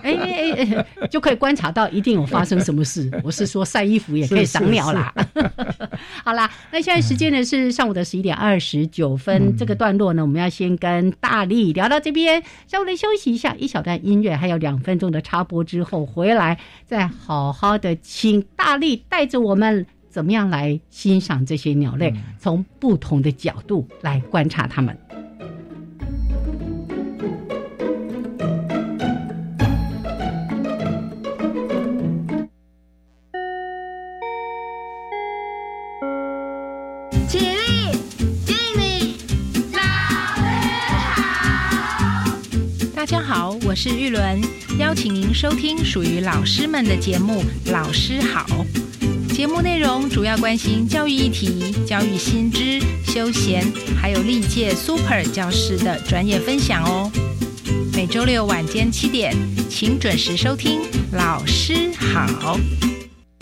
[0.04, 3.10] 哎哎，就可以观察到一定有发生什么事。
[3.26, 5.12] 我是说晒衣服也可以赏鸟啦。
[6.24, 9.58] 好啦，那现在时间呢是上午的十一点二十九分。
[9.58, 24.96] 这个段落呢，我们要先跟大力聊到这边，稍微休息一下，一小段音乐，还有两分钟的插播之后回来，再好好的请大力带着我们怎么样来欣赏这些鸟类，从不同的角度来观察它们。
[43.80, 44.42] 是玉伦，
[44.80, 48.44] 邀请您收听属于老师们的节目《老师好》。
[49.36, 53.64] 节目内容主要关心教育议题、教育新知、休闲，
[54.02, 57.12] 还有历届 Super 教师的专业分享哦。
[57.94, 59.36] 每周六晚间七点，
[59.70, 60.80] 请准时收听
[61.12, 62.58] 《老师好》。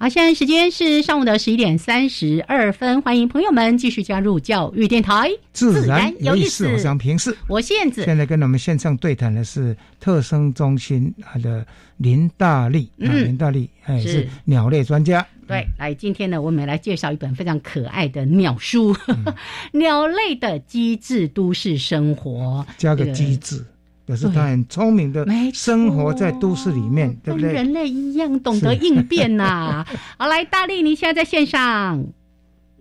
[0.00, 6.68] 好，现在时间是上午的十一点三十二分，欢迎朋友们继续加入教育电台，自然有意思。
[6.68, 8.04] 我想平视，我现子。
[8.04, 14.28] 现在跟我们线上对谈的是特生中心的林大力，嗯，林大力，哎，是。
[14.44, 15.26] 鸟类专家。
[15.48, 18.94] 对，来，今天呢，我们来介绍一本非常可爱的鸟书，
[19.76, 23.64] 《鸟类的机智都市生活》，加个机智。
[24.08, 27.52] 可是他很聪明的，生活在都市里面，对不对？
[27.52, 29.84] 跟人类一样懂得应变呐。
[30.16, 32.02] 好，来，大力，你现在在线上。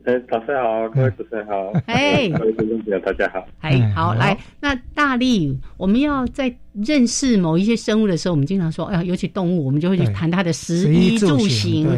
[0.06, 1.74] 哎，早上好，各位主持人好。
[1.86, 3.46] 哎，各位观众朋友，大家好。
[3.60, 11.90] 哎，好，来，那大力，我们要在认识某一些生物的时候，我们经常说，哎呀，尤其动物，我们就会去谈它的食衣住行。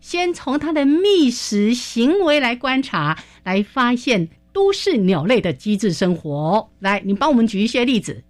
[0.00, 6.66] 先从它的觅食行为来观察，来发现都市鸟类的机智生活。
[6.78, 8.24] 来，你帮我们举一些例子。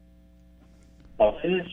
[1.18, 1.64] 哦，其实，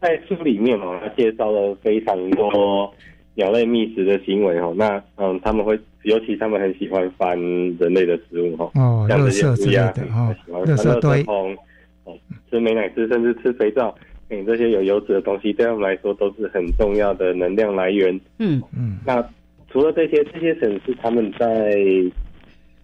[0.00, 2.92] 在书里面哦，他介绍了非常多
[3.34, 4.72] 鸟类觅食的行为哦。
[4.76, 7.38] 那嗯，他们会，尤其他们很喜欢翻
[7.78, 8.70] 人类的食物哈。
[8.74, 11.56] 哦，像这些乌鸦哈，喜欢翻垃圾桶，
[12.04, 12.16] 哦，
[12.50, 13.94] 吃美乃滋，甚至吃肥皂，
[14.28, 18.14] 嗯，这些有油脂的东西，对他们来说都是很重要的能量来源。
[18.38, 18.98] 嗯嗯。
[19.06, 19.26] 那
[19.70, 21.74] 除了这些，这些省是他们在。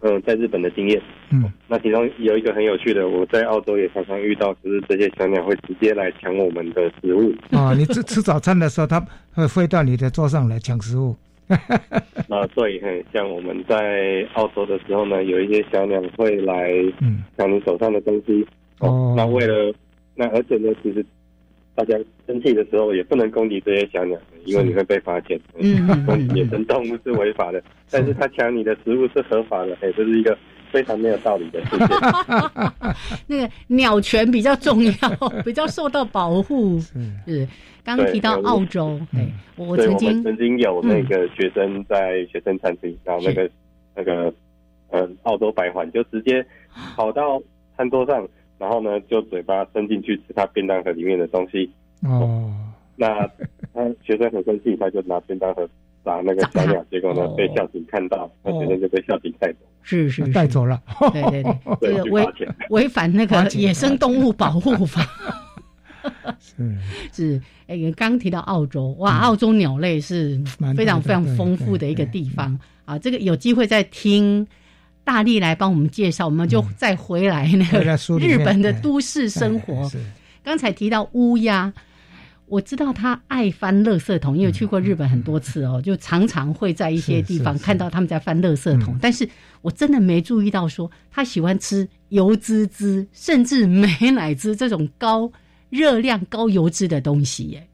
[0.06, 7.34] 嗯，在日本的经验，嗯，那其中有一个很有趣的，我在澳洲也常常遇到，就是这些小鸟会直接来抢我们的食物。
[7.50, 11.16] 啊，你吃 吃早餐的时候，它会飞到你的桌上来抢食物。
[12.28, 16.70] 啊，所以很像我们在澳洲的时候呢，有一些小鸟会来
[17.36, 18.46] 抢你手上的东西。
[18.78, 19.74] 哦，那为了
[20.14, 21.04] 那而且呢，其实。
[21.76, 21.94] 大家
[22.26, 25.38] 生气的时候也不能攻击这些小鸟，因为你会被发现。
[25.58, 29.74] 嗯，攻 击野生动物是违法的，但是他抢你的食物是合法的。
[29.82, 30.36] 哎，这是一个
[30.72, 31.86] 非常没有道理的事情。
[33.28, 34.92] 那个鸟权比较重要，
[35.44, 36.80] 比较受到保护。
[37.26, 37.46] 是，
[37.84, 43.50] 刚刚提到澳洲，对，我曾经曾经有那个学生在学生餐厅，然后那个
[43.94, 44.32] 那个
[44.90, 46.44] 呃澳洲白环就直接
[46.96, 47.40] 跑到
[47.76, 48.26] 餐桌上，
[48.58, 51.70] 然后呢就嘴巴伸进去吃他便当盒里面的东西。
[52.02, 52.52] 哦，
[52.96, 53.26] 那
[53.74, 55.68] 他学生很生气，他就拿便当盒。
[56.04, 59.58] 打那个小鸟，结果呢被校警看到，那学生就被校警带走。
[59.82, 60.80] 是是带走了。
[61.12, 61.42] 对对
[61.80, 62.24] 对，这个违
[62.70, 65.04] 违反那个野生动物保护法。
[66.38, 66.76] 是
[67.12, 70.40] 是，哎，刚提到澳洲，哇，澳洲鸟类是
[70.76, 72.96] 非常非常丰富的一个地方啊。
[72.96, 74.46] 这个有机会再听
[75.06, 77.78] 大力来帮我们介绍，我们就再回来那个
[78.18, 79.88] 日本的都市生活。
[80.42, 81.72] 刚才提到乌鸦。
[82.48, 88.96] 我知道他爱翻垃圾桶，因为去过日本很多次哦，就常常会在一些地方看到他们在翻垃圾桶。
[89.02, 89.28] 但是
[89.62, 95.28] 我真的没注意到说他喜欢吃油滋滋甚至美乃滋这种高
[95.70, 97.66] 热量、高油脂的东西耶。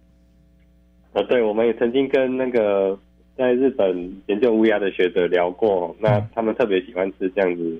[1.12, 2.98] 啊，对，我们也曾经跟那个
[3.36, 7.78] 在日本研究乌鸦的学者聊过，那他们特别喜欢吃这样子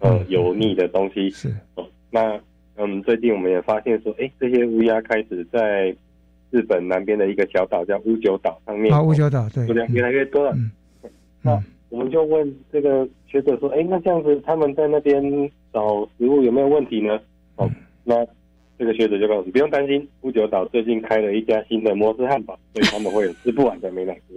[0.00, 1.30] 呃油腻的东西。
[1.30, 1.54] 是。
[1.76, 2.40] 哦，那
[2.76, 5.94] 嗯，最近我们也发现说，哎，这些乌鸦开始在
[6.50, 10.54] 日本南边的一个小岛叫乌九岛上面，啊，乌九岛对，数量越来越多了。
[11.42, 17.18] 那我们就问这个学者说：“哎，那这样子他们在那边找食物有没有问题呢？”
[17.56, 17.68] 哦，
[18.04, 18.26] 那
[18.78, 24.36] 这个学者就告诉你不用担心，乌九岛最近开了一家新的摩斯汉堡，所以他们会有吃不完的美奶滋。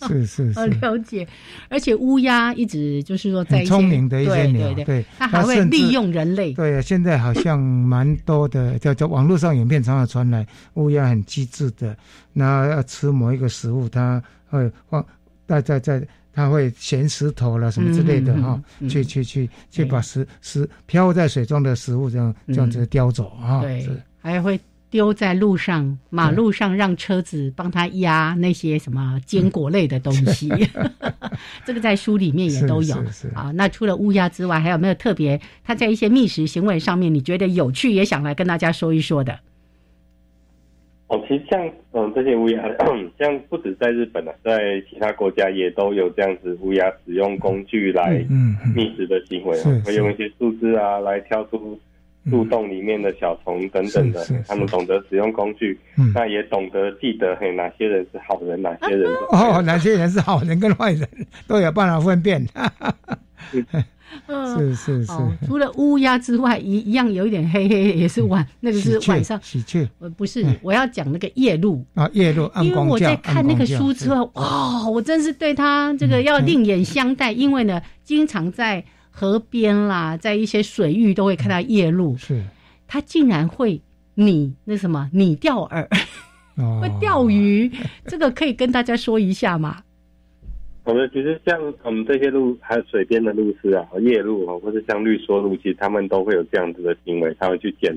[0.08, 1.28] 是是是，了解。
[1.68, 6.54] 而且乌鸦一直就是说，在聪明的一些鸟，对，它还会利用人类。
[6.54, 11.94] 对，现在好像蛮多的，叫叫网络上影片常常传来，乌鸦很机智的，
[12.32, 15.04] 那要吃某一个食物，它会放
[15.46, 23.62] 在在在，它会衔石头了什么之类的哈，去去去去把食食漂在水中的食物这样这样子叼走啊。
[23.62, 23.88] 对，
[24.20, 24.58] 还会。
[24.90, 30.50] 丢在路上、马路上，让车子帮他压那些什么坚果类的东西。
[31.64, 32.96] 这个在书里面也都有
[33.32, 33.52] 啊。
[33.54, 39.38] 那除了乌鸦之外，还有没有特别他在一些觅食行为上面，你觉得有趣，也想来跟大家说一说的？
[41.10, 42.62] 哦，其实像嗯这些乌鸦，
[43.18, 48.24] 像不止在日本啊，在其他国家也都有这样子乌鸦使用工具来
[48.74, 51.78] 觅食的行为啊，会用一些树枝啊来挑出。
[52.28, 55.76] 树洞里面的小虫等等的，他们懂得使用工具，
[56.14, 59.10] 那也懂得记得嘿哪些人是好人，哪些人。
[59.32, 61.08] 哦，哪些人是好人跟坏人，
[61.48, 62.44] 都有办法分辨。
[64.56, 65.12] 是是是，
[65.46, 69.88] 除了乌鸦之外，一一样有一点黑黑，也是晚那个是晚上喜鹊。
[69.98, 72.50] 呃，不是，我要讲那个夜鹭啊，夜鹭。
[72.62, 78.84] 因为我在看那个书之后，哇，我真是对他这个要另眼相待，因为呢，经常在。
[79.12, 82.42] 河边啦，在一些水域都会看到夜鹭，是
[82.86, 83.82] 它竟然会
[84.14, 85.88] 拟那什么拟钓饵，
[86.80, 87.70] 会钓鱼，
[88.06, 89.82] 这个可以跟大家说一下吗？
[90.84, 97.96] 我们其实像我们这些路，还有水边的鹿狮啊，夜鹭啊，或者像绿梭路，其实他们都会有这样子的行为，他会去捡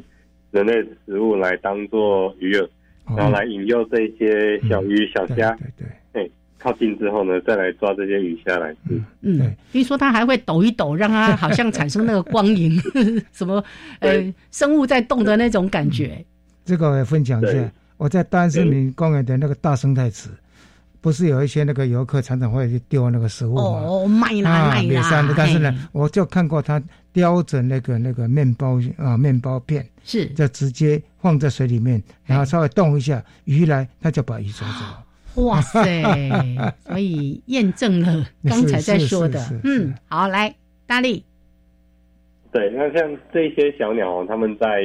[0.52, 2.68] 人类的食物来当做鱼饵，
[3.16, 5.52] 然后来引诱这些小鱼小虾。
[5.78, 6.32] 对对。
[6.60, 9.02] 靠近之后呢，再来抓这些鱼虾来吃。
[9.20, 12.80] 嗯，听说它还会抖一抖，让它好像产生那个光影，
[13.34, 13.62] 什么
[14.00, 16.24] 呃生物在动的那种感觉。
[16.64, 20.30] 这个我分享一下，我在丹森林公园的那个大生态池，
[21.04, 23.62] 不是有一些那个游客常常会去丢那个食物吗？
[23.86, 25.34] 哦，卖啦卖啦。
[25.36, 34.86] 但是呢，我就看过他叼着那个那个面包啊面包片，是就直接放在水里面，然后稍微动一下，鱼来他就把鱼抓走。
[35.44, 35.84] 哇塞！
[36.88, 41.26] 所以验证了刚才在说的，嗯，好，来大力。
[42.54, 44.84] 对，那像这些小鸟，他们在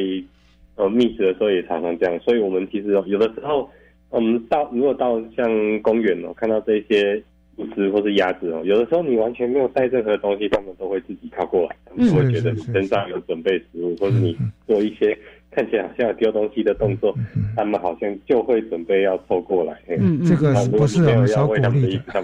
[0.74, 3.70] 呃觅食的时候也常常这样，所以我们其实有的时候，
[4.10, 7.22] 我们到如果到像公园哦，看到这些
[7.56, 15.16] 兔子或是鸭子哦，有的时候你完全没有带任何东西，他们都会自己靠过来，他们会觉得你身上有准备食物，或者你做一些。
[15.50, 17.12] 看起来好像丢东西的动作，
[17.56, 19.76] 他们好像就会准备要凑过来。
[19.88, 22.22] 嗯，这个不是我们所鼓励的。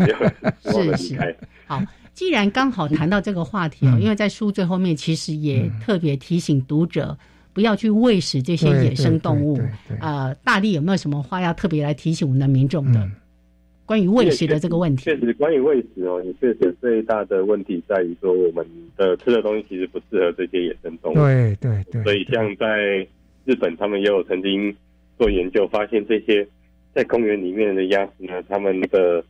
[0.60, 1.36] 是是。
[1.66, 7.16] 好，既然刚好谈到这个话题哦，因为在书最后面其实也特别提醒读者
[7.54, 9.58] 不要去喂食这些野生动物。
[10.00, 13.08] 呃，大力有没有什么话要特别来提醒我们的民众的？
[13.86, 21.16] 关于喂食的这个问题，确实关于喂食哦，也确实最大的问题在于说，我们的吃的东西其实不适合这些野生动物。
[21.16, 22.02] 对对对。
[22.02, 23.06] 所以像在
[23.44, 24.74] 日本，他们也有曾经
[25.18, 26.46] 做研究，发现这些
[26.94, 29.22] 在公园里面的鸭子呢，他们的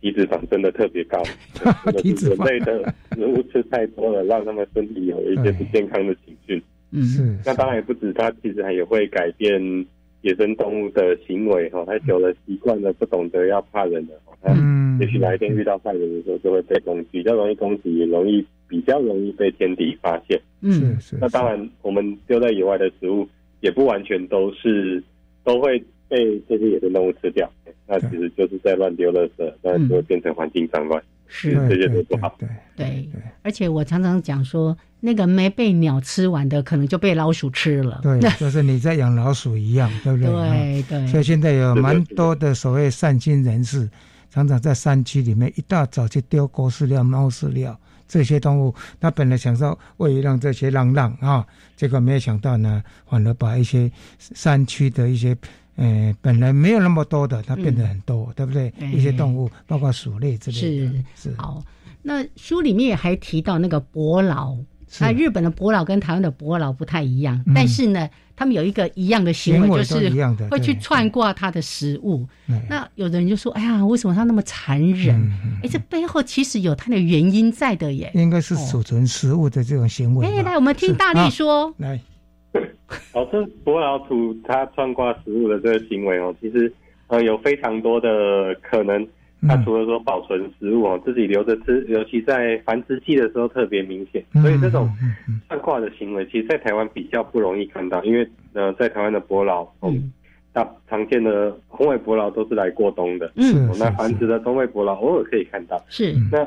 [0.00, 1.22] 体脂肪真的特别高，
[2.02, 6.60] 体脂肪类的食物吃太多了，让他们身体有一些不健康的情绪。
[6.90, 7.38] 嗯，是。
[7.44, 9.60] 那当然也不止，它其实还也会改变
[10.22, 11.84] 野生动物的行为哈。
[11.86, 14.20] 它久了习惯了，不懂得要怕人了。
[14.44, 14.98] 嗯。
[15.00, 20.38] 也许哪一天遇到坏人的时候，就会被攻击，比较容易攻击，也容易比较容易被天敌发现。
[20.60, 21.16] 嗯，是。
[21.20, 23.26] 那当然，我们丢在野外的食物
[23.60, 25.02] 也不完全都是
[25.42, 27.50] 都会被这些野生动物吃掉。
[27.86, 31.02] 那其实就是在乱丢垃圾，那就会变成环境脏乱。
[31.30, 32.36] 是这些都不好。
[32.36, 33.08] 对对，
[33.42, 38.00] 而且我常常讲说，那个没被鸟吃完的，可能就被老鼠吃了。
[38.02, 40.28] 对， 就是你在养老鼠一样，对不对？
[40.28, 41.06] 对对。
[41.06, 43.88] 所以现在有蛮多的所谓善心人士，
[44.28, 47.78] 常常在山区里面一大早就丢狗饲料、猫饲料
[48.08, 48.74] 这些动物。
[49.00, 55.36] 他本来想说喂让这些浪浪啊，结果没有想到呢，反而把一些山区的一些。
[55.76, 58.72] 嗯，本来没有那么多的，它变得很多，对不对？
[58.92, 60.92] 一些动物，包括鼠类之类的。
[61.16, 61.34] 是是。
[61.38, 61.62] 好，
[62.02, 64.56] 那书里面也还提到那个伯劳，
[65.00, 70.10] 那，日本的伯劳跟台湾的伯劳不太一样，但是呢，他们有一个一样的行为，就是
[70.50, 72.26] 会去串挂他的食物。
[72.68, 75.16] 那有的人就说：“哎呀，为什么他那么残忍？”
[75.62, 78.10] 哎，这背后其实有它的原因在的耶。
[78.14, 80.26] 应该是储存食物的这种行为。
[80.26, 81.72] 哎，来，我们听大力说。
[81.78, 82.00] 来。
[83.14, 86.72] 哦，这伯劳图它穿挂食物的这个行为哦，其实
[87.08, 89.06] 呃有非常多的可能。
[89.48, 94.22] 它除了说保存食物哦，自己留着吃，尤其在繁殖季的时候特别明显。
[94.42, 94.86] 所以这种
[95.48, 100.12] 穿挂的行为，其实，在台湾比较不容易看到，因为呃，在台湾的伯劳，嗯，
[100.52, 103.32] 大常见的红尾伯劳都是来过冬的。
[103.36, 105.82] 嗯，那繁殖的中尾伯劳偶尔可以看到。
[105.88, 106.14] 是。
[106.30, 106.46] 那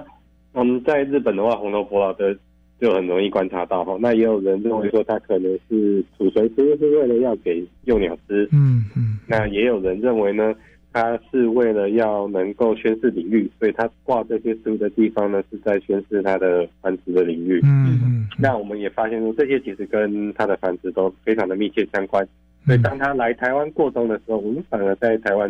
[0.51, 2.37] 我们在日本的话，红头伯劳的。
[2.83, 10.53] 就很容易观察到哈，那也有人认为说它可能是储存食物是为了要给幼鸟吃，嗯嗯，那也有人认为呢，
[10.91, 22.27] 它是为了要能够宣示领域，所以它挂这些食物的地方呢是在宣示它的繁殖的领域，嗯嗯，那我们也发现说这些其实跟它的繁殖都非常的密切相关，
[22.65, 25.49] 所以当它来台湾过冬的时候，我们反而在台湾。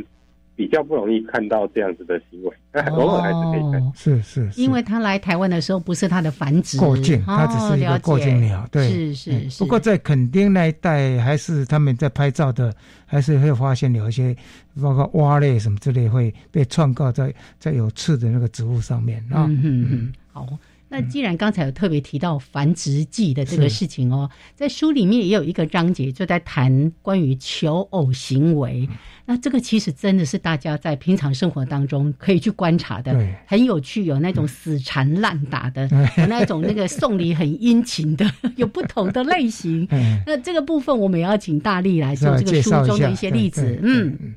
[0.55, 3.91] 比较不容易看到这样子的行为，但偶尔还是可以看。
[3.95, 8.67] 是是，因为他来台湾的时候不是他的繁殖过境，他只是一个过境鸟。
[8.71, 9.63] 对，是是是。
[9.63, 12.73] 不过在垦丁那一带，还是他们在拍照的，
[13.05, 14.35] 还是会发现有一些，
[14.81, 19.45] 包括蛙类什么之类会被创告在在有刺的那个植物上面啊。
[19.49, 20.47] 嗯嗯嗯，好。
[20.93, 28.87] 那既然刚才有特别提到繁殖季的这个事情哦，在书里面也有一个章节就在谈关于求偶行为。
[29.25, 33.17] 那这个其实真的是大家在平常生活当中可以去观察的，
[33.47, 34.03] 很有趣。
[34.03, 38.25] 有那种死缠烂打的，有那种那个送礼很殷勤的，
[38.57, 39.87] 有不同的类型。
[40.27, 43.79] 那这个部分我们也要请大力来做这个书中的一些例子。
[43.81, 44.35] 嗯，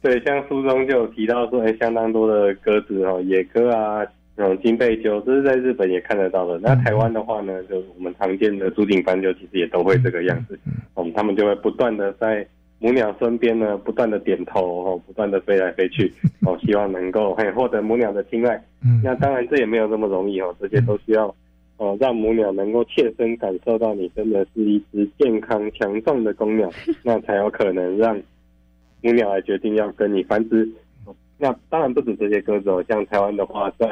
[0.00, 4.02] 对，像书中就有提到说，哎，相当多的鸽子哦，野鸽啊。
[4.36, 6.58] 那种金背鸠，这是在日本也看得到的。
[6.58, 10.58] 那台湾的话呢，就我们常见的朱顶斑鸠，其实也都会这个样子。
[10.94, 12.46] 嗯，他们就会不断的在
[12.78, 16.12] 母鸟身边呢，不断的点头，哦，不断的飞来飞去，
[16.46, 18.62] 哦，希望能够嘿获得母鸟的青睐。
[18.84, 21.34] 嗯，那当然这也没有那么容易哦，这些都需要
[21.78, 26.70] 哦，让母鸟能够切身感受到你真的是一只健康强壮的公鸟，
[27.02, 28.14] 那才有可能让
[29.00, 30.68] 母鸟来决定要跟你繁殖。
[31.38, 33.86] 那当然不止这些鸽子哦，像台湾的话，在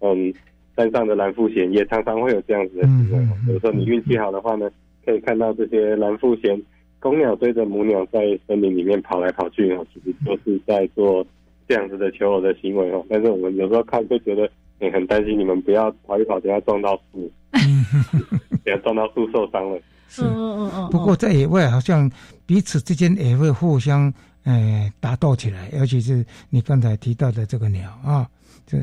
[0.00, 0.32] 嗯
[0.76, 3.18] 山上的蓝腹鹇也常常会有这样子的行为。
[3.44, 4.70] 比如说你运气好的话呢，
[5.04, 6.58] 可以看到这些蓝腹鹇
[6.98, 11.26] 公鸟追着母鸟在森林里面跑来跑去哦，其实都是在做
[11.68, 13.04] 这样子的求偶的行为哦。
[13.10, 17.30] 但是我们有时候看会觉得也很担心，你们不要跑一跑，等下撞到树，
[18.64, 19.78] 等下撞到树受伤了。
[20.08, 20.88] 是，嗯嗯嗯。
[20.90, 22.10] 不过在野外好像
[22.46, 24.10] 彼此之间也会互相。
[24.44, 28.28] 哎，打斗起来，尤其是你刚才提到的这个鸟啊，
[28.66, 28.78] 这，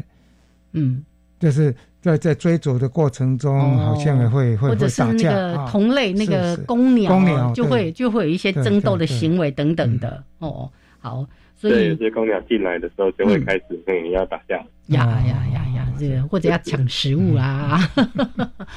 [0.74, 1.03] 嗯，
[1.39, 10.72] 就是在在追逐的过程中，好像也会会或者是那个同类那个公鸟，公鸟就会就会有一些争斗的行为等等的哦。
[10.99, 14.55] 好，所以有些公鸟进来的时候就会开始嗯要打架，
[14.88, 17.80] 呀呀呀呀，这个或者要抢食物啊。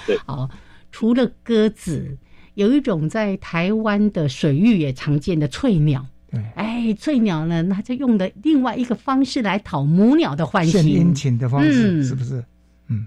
[0.07, 0.49] 对， 好，
[0.91, 2.17] 除了鸽子，
[2.55, 6.07] 有一种在台湾的水域也常见的翠鸟。
[6.55, 7.67] 哎，翠鸟呢？
[7.73, 12.43] 它就用的另外一个方式来讨母鸟的欢心，殷勤的方式，是不是？
[12.89, 13.07] 嗯，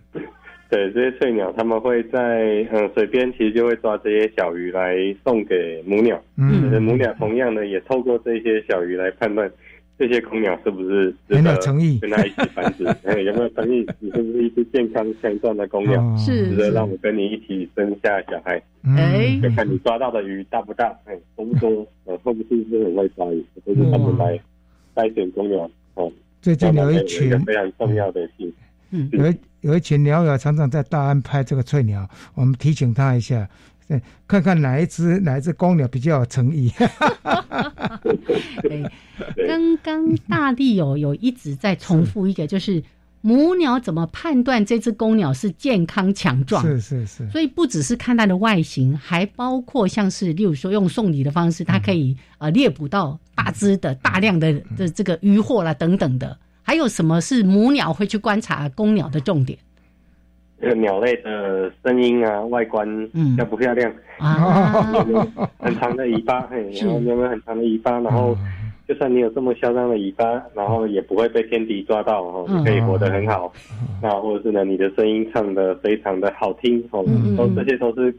[0.69, 6.21] 对，这些翠鸟他们会在嗯水边，其实就会抓这些小鱼来送给母鸟。
[6.37, 9.49] 嗯，母鸟同样呢也透过这些小鱼来判断。
[9.97, 12.85] 这些公鸟是不是有没有诚意跟它一起繁殖？
[13.05, 13.85] 哎，有没有诚意？
[13.99, 16.17] 你是不是一只健康强壮的公鸟？
[16.17, 18.61] 是，值得让我跟你一起生下小孩？
[18.97, 20.93] 哎，看看你抓到的鱼大不大？
[21.05, 21.87] 哎，多不多？
[22.05, 23.45] 呃，会不会是很会抓鱼？
[23.65, 24.39] 都是他们来
[24.95, 28.51] 筛选公鸟哦，最近有一群非常重要的信，
[28.91, 33.47] 嗯，有一有一群鸟友常常在大安拍这个翠鸟，我们提醒他一下，
[34.27, 36.71] 看看哪一只哪一只公鸟比较有诚意。
[39.47, 42.83] 刚刚大力有有一直在重复一个，就是
[43.21, 46.63] 母鸟怎么判断这只公鸟是健康强壮？
[46.63, 47.29] 是是是。
[47.29, 56.37] 所以不只是看它的外形，还包括像是例如说用送礼的方式，它可以呃猎捕到大只的大量的的这个渔获啦等等的。
[56.61, 59.59] 还有什么是母鸟会去观察公鸟的重点？
[60.63, 62.87] 这个鸟类的声音啊，外观
[63.35, 64.81] 漂不漂亮啊？
[65.59, 67.99] 很长的尾巴，嘿，然后有没有很长的尾巴？
[67.99, 68.37] 然后
[68.87, 73.51] 就算你有这么嚣张的尾巴，然后也不会被天敌抓到，哦，你可以活得很好。
[74.01, 77.03] 那或者是呢，你的声音唱的非常的好听，哦，
[77.37, 78.15] 都这些都是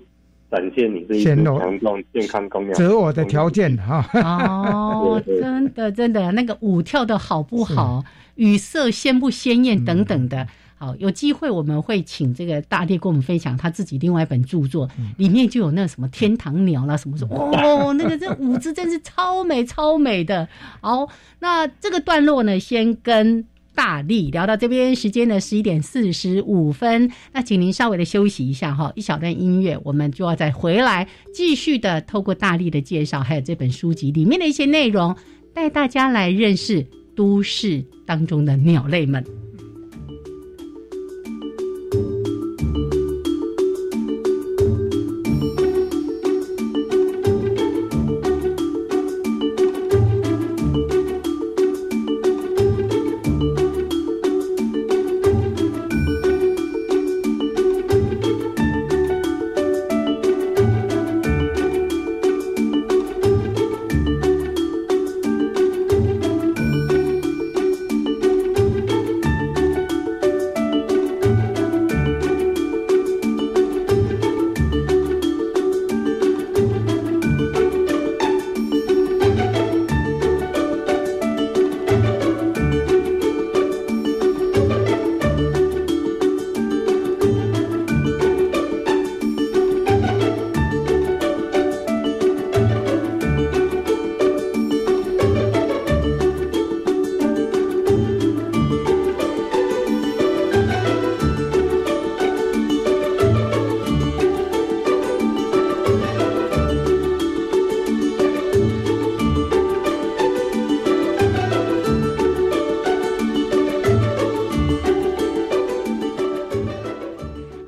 [0.51, 4.05] 展现你是一只强壮健康公鸟择偶的条件哈。
[4.21, 8.05] 哦，真的真的，那个舞跳的好不好？
[8.37, 10.49] 语色鲜不鲜艳等等的，
[10.85, 20.47] 好，有机会我们会请这个大力跟我们分享他自己另外一本著作，里面就有那什么天堂鸟啦什么什么，哦，那个这舞姿真是超美超美的。
[20.83, 21.09] 好，
[21.39, 35.17] 那这个段落呢，先跟大力聊到这边，时间呢十一点四十五分，那请您稍微的休息一下哈，一小段音乐，我们就要再回来继续的透过大力的介绍，还有这本书籍里面的一些内容，
[35.55, 36.87] 带大家来认识。
[37.17, 39.25] 都市当中的鸟类们。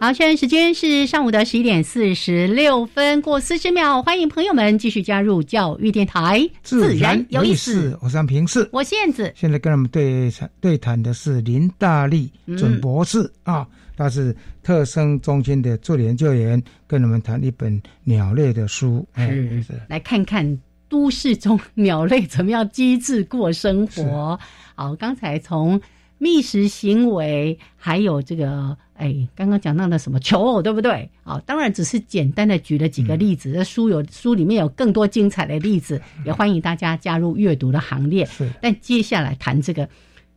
[0.07, 7.98] 好，现在时间是上午的十一点四十六分，过四十秒，欢迎朋友们继续加入教育电台，自然有意思。
[8.00, 9.32] 我是平视，我燕子。
[9.34, 14.32] 现在跟我们对对谈的是林大力准博士啊，他是
[14.62, 20.57] 特生中心的助理研究员，跟我们谈一本鸟类的书，是来看看
[20.88, 24.38] 都市中 鸟类怎么样机智过生活。
[24.76, 25.80] 好，刚才从。
[26.19, 31.11] 觅食行为，还有这个，哎，刚刚讲到的什么求偶，对不对？
[31.25, 33.53] 啊，当然只是简单的举了几个例子。
[33.53, 38.29] 这书有书里面有更多精彩的例子，也欢迎大家加入阅读的行列。
[38.61, 39.89] 但接下来谈这个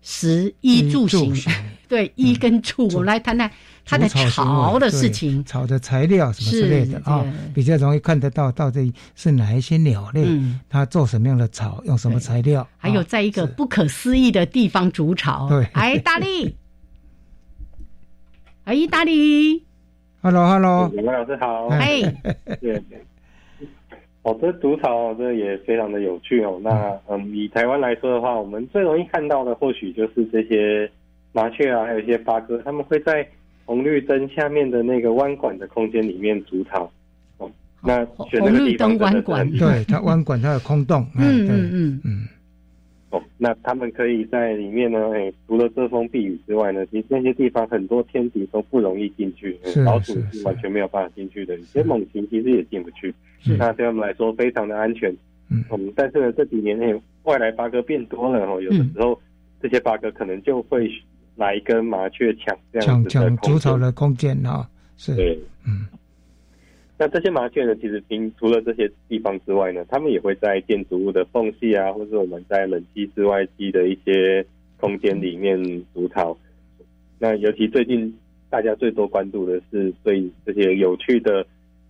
[0.02, 1.34] 食衣住行，
[1.88, 3.50] 对衣跟住，我们来谈谈。
[3.90, 7.26] 它的巢的事情，草的材料什么之类的啊，
[7.56, 10.24] 比较容易看得到到底是哪一些鸟类，
[10.70, 12.68] 它做什么样的草，用什么材料。
[12.78, 15.50] 还有在一个不可思议的地方筑巢。
[15.50, 16.56] 对，哎，大力，
[18.66, 19.64] 哎，大力
[20.22, 22.02] ，Hello，Hello，李老师好，哎，
[22.62, 22.80] 对，
[24.22, 26.60] 哦，这筑巢这也非常的有趣哦。
[26.62, 30.88] 那嗯，以台湾来说的话，我们最容易看到的或许就是这些
[31.32, 33.28] 麻雀啊，还有一些八哥，他们会在。
[33.70, 36.92] 红绿灯下面的那个弯管的空间里面筑巢，
[37.38, 37.52] 哦，
[37.84, 42.02] 那选那个地方弯管，对它弯管它有空洞，嗯嗯嗯。
[42.04, 42.28] 嗯，
[43.12, 49.56] 哦，那他们可以在里面呢，哎，除了遮风避雨之外呢，其实那些地方很多天敌都不容易进去，
[49.86, 53.14] 老鼠是完全没有办法进去的，有些猛禽其实也进不去，
[53.60, 55.16] 那对他们来说非常的安全，
[55.52, 55.64] 嗯，
[55.96, 59.22] 但是呢这几年内外来八哥变多了哦，有的时候
[59.62, 60.92] 这些八哥可能就会。
[61.40, 65.88] 来跟麻雀抢这样子的筑巢的空间啊，是对，嗯。
[66.98, 74.46] 那这些麻雀呢，其实除除了这些地方之外呢，它们也会在建筑物的缝隙啊，或者我们在冷气室外机的一些
[74.82, 75.58] 空间里面
[75.94, 76.38] 筑巢。
[77.18, 78.14] 那尤其最近
[78.50, 81.46] 大家最多关注的是对这些有趣的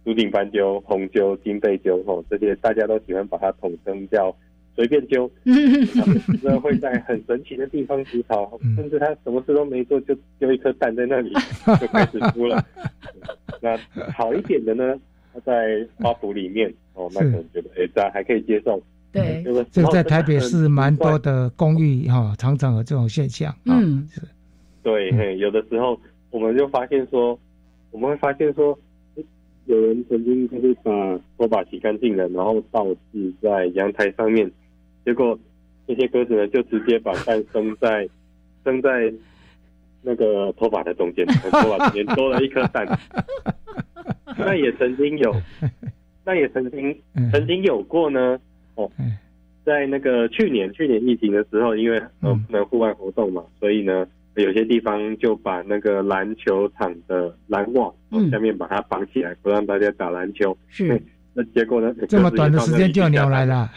[0.06, 4.36] 竹顶斑鸠、红鸠、金背鸠吼，这些大家都喜欢把它统称叫。
[4.80, 5.30] 随便揪，
[6.42, 11.34] 那会在很神奇的地方筑巢，甚至他什么事都没做就丢一颗蛋在那里
[11.82, 12.66] 就开始孵了。
[13.60, 13.78] 那
[14.14, 14.98] 好一点的呢，
[15.34, 18.82] 他在花圃里面哦，那可能觉得哎，这样还可以接受。
[19.12, 23.54] 对，这个在台北市蛮多的公寓哈，常常有这种现象。
[23.66, 24.22] 嗯，是。
[24.82, 26.00] 对，嘿，有的时候
[26.32, 27.38] 我们就发现说，
[27.92, 28.80] 我们会发现说。
[29.66, 30.92] 有人曾经就是把
[31.38, 34.52] 拖把洗干净了，然后倒置在阳台上面，
[35.06, 35.38] 结果
[35.86, 38.08] 那些鸽子呢就直接把蛋生在
[38.64, 39.12] 生在
[40.02, 42.88] 那个头发的中间，头发中间多了一颗蛋。
[44.38, 45.36] 那也曾经有，
[46.24, 46.98] 那也曾经
[47.32, 48.40] 曾经有过呢。
[48.76, 48.90] 哦，
[49.66, 54.08] 在那个去年去年疫情的时候，因为呃不能户外活动嘛，所以呢。
[54.36, 57.94] 有些地方就把那个篮球场的篮网
[58.32, 60.58] 下面把它绑起来，不让大家打篮球。
[60.70, 61.02] 是，
[61.34, 61.94] 那结果呢？
[62.08, 63.70] 这么短的时间就鸟来了。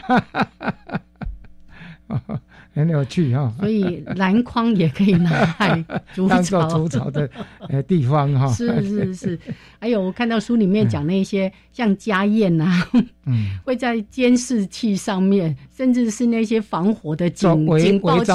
[2.75, 5.85] 很有趣哈，所以篮筐也可以拿来
[6.15, 7.29] 筑 当做筑巢的
[7.69, 8.49] 呃地方哈。
[8.49, 9.39] 是是是，
[9.79, 12.83] 还有我看到书里面讲那些像家宴呐，
[13.27, 18.31] 嗯， 会在监视器上面，甚至是那些防火的警警报器，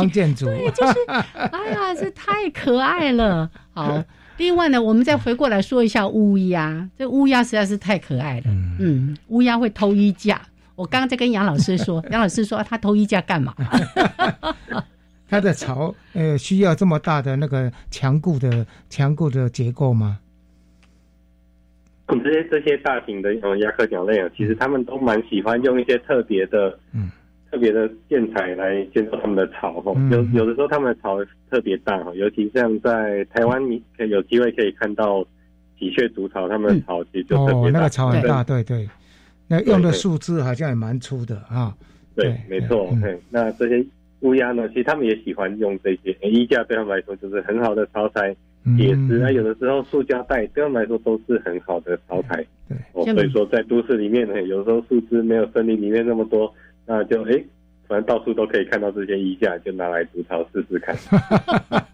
[0.45, 3.49] 对，就是哎呀，这太可爱了。
[3.73, 4.03] 好，
[4.37, 8.43] 另外呢，我们再回过来说一下乌鸦，这乌鸦实在是太可爱了。
[8.79, 10.39] 嗯，乌鸦会偷衣架。
[10.77, 13.53] 我刚刚在跟杨老师说， 杨老师说他偷衣架干嘛？
[15.27, 20.19] 他的巢呃需要这么大的那个强固的强固的结构吗？
[22.07, 27.11] 这些这些大型的呃亚科鸟类啊，其实他们都蛮喜欢用一些特别的嗯
[27.51, 29.91] 特别的建材来建造他们的巢哈。
[30.11, 31.17] 有有的时候他们的巢
[31.49, 35.25] 特别大哈，尤其像在台湾，你可以有机会可以看到
[35.77, 38.87] 喜鹊筑巢，他们的巢其实就特别大，那个巢很大，对对。
[39.47, 41.75] 那用的树枝好像也蛮粗的啊。
[42.15, 42.89] 对，没错。
[43.29, 43.85] 那这些
[44.21, 44.67] 乌鸦呢？
[44.69, 48.35] 其实他们也喜欢用这些衣架，对他们来说就是很好的巢材。
[48.75, 52.43] 铁丝啊，有的时候塑胶袋对他们来说都是很好的巢材。
[52.67, 56.51] 对，哦，所以说在都市里面呢，有时候树枝没有森林里面那么多，
[56.85, 57.31] 那就哎，
[57.87, 60.97] 反正到处都可以看到这些衣架，就拿来筑巢试试看。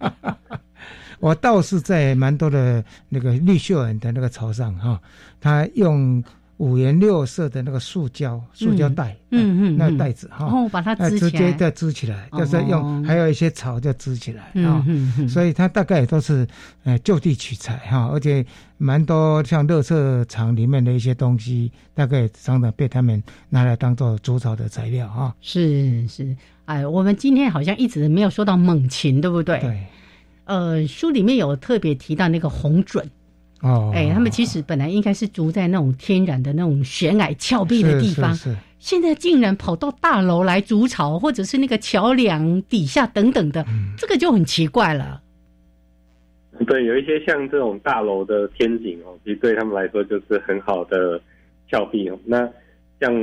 [1.20, 5.00] 我倒是在蛮多的那个绿秀人的那个巢上哈，
[5.42, 6.24] 他用。
[6.64, 14.86] 五颜六色的那个塑胶塑胶袋，嗯嗯，那个袋子哈，哦，把它织直接再支起来，就是用还有一些草就支起来啊，
[15.28, 16.48] 所以它大概也都是
[16.86, 18.46] 呃就地取材哈，而且
[18.78, 25.36] 蛮多像乐色厂里面的一些东西，大概常常被他们拿来当做筑巢的材料哈。
[25.42, 26.34] 是是，
[26.66, 29.60] 哎，我们今天好像一直没有说到猛禽，对不对？
[29.60, 29.84] 对，
[30.46, 33.04] 呃，书里面有特别提到那个红隼。
[33.64, 43.66] 哦，哎，他们其实本来应该是住在那种天然的那种悬崖峭壁的地方，是现在竟然跑到大楼来筑巢，或者是那个桥梁底下等等的，
[43.98, 45.22] 这个就很奇怪了。
[46.68, 51.20] 对，有一些像这种大楼的天井哦，其实对他们来说就是很好的
[51.72, 52.20] 峭壁哦。
[52.26, 52.48] 那
[53.00, 53.14] 像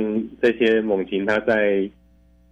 [0.41, 1.87] 这些猛禽，它在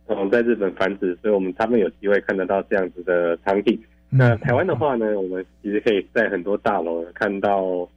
[0.08, 3.78] 嗯在日本繁殖，所以我们他们有机会看得到这样子的场景。
[4.12, 7.88] 那台湾的话呢，我们其实可以在很多大楼看到，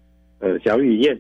[0.41, 1.19] 呃，小雨燕，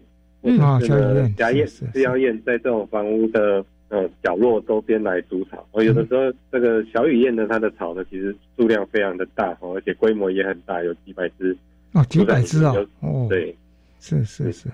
[0.61, 5.67] 啊，小雨燕、家燕、饲料燕，在这种房屋的呃角落周边来筑巢。
[5.73, 11.57] 哦，有的时候这个小雨燕呢，它的巢呢，其实数量非常的大哦，而且规模也很大，有几百只。
[11.93, 12.75] 哦，几百只啊。
[13.01, 13.57] 哦，对，
[13.99, 14.69] 是是是，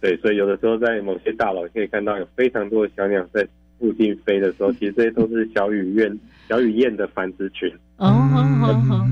[0.00, 3.46] 对，所以有的时候在某些大楼可以看到有非常多的小鸟在
[3.78, 6.18] 附近飞的时候，其实这些都是小雨燕、
[6.48, 7.72] 小雨燕的繁殖群。
[8.00, 9.06] 哦，好好好，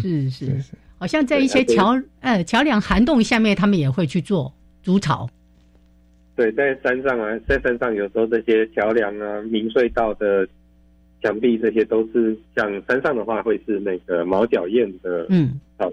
[0.00, 0.60] 是是。
[0.60, 5.28] 是，好像在一些桥呃桥梁涵洞下面，他们也会去做筑巢。
[6.34, 10.46] 对，在山上啊，在山上有时候这些桥梁啊、明隧道的
[11.22, 15.60] 墙壁，这些都是像山上的话，会是那个毛脚燕的嗯。
[15.78, 15.90] 巢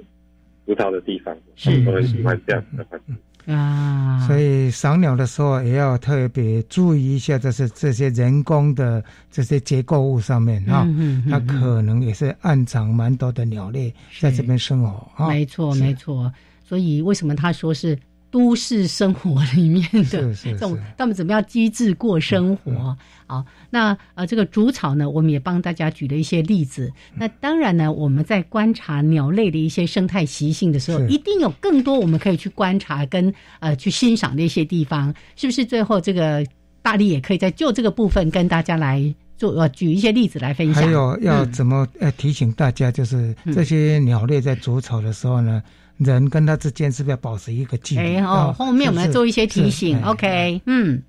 [0.65, 3.15] 筑巢的地方，是我很喜欢这样的环境。
[3.49, 10.87] 啊，所以赏鸟的时候也要特别注意一下，就是这些人工的这些结构物上面啊，
[11.29, 15.27] 它可能也是暗藏蛮多的鸟类在这边生活啊。
[15.27, 16.31] 没错，没错。
[16.63, 17.97] 所以为什么他说是？
[18.31, 22.95] 都市生活里面的 这种，他们怎么样机智过生活？
[23.25, 26.91] 好，那呃，这个竹草呢，我们也帮大家举了一些例子。
[27.15, 35.13] 那当然呢，我们在观察鸟类的一些生态习性的时候，一定有更多我们可以去观察跟呃去欣赏的一些地方。
[35.35, 35.63] 是不是？
[35.65, 36.45] 最后这个
[36.81, 40.83] 大力也可以在就这个部分跟大家来做呃举一些例子来分享。
[40.83, 45.61] 还有要怎么呃提醒大家，就是这些鸟类在筑草的时候呢？
[45.99, 48.15] 人跟他之间是不是要保持一个距离？
[48.15, 50.01] 哎，哦，后面我们要做一些提醒。
[50.03, 51.01] OK，嗯，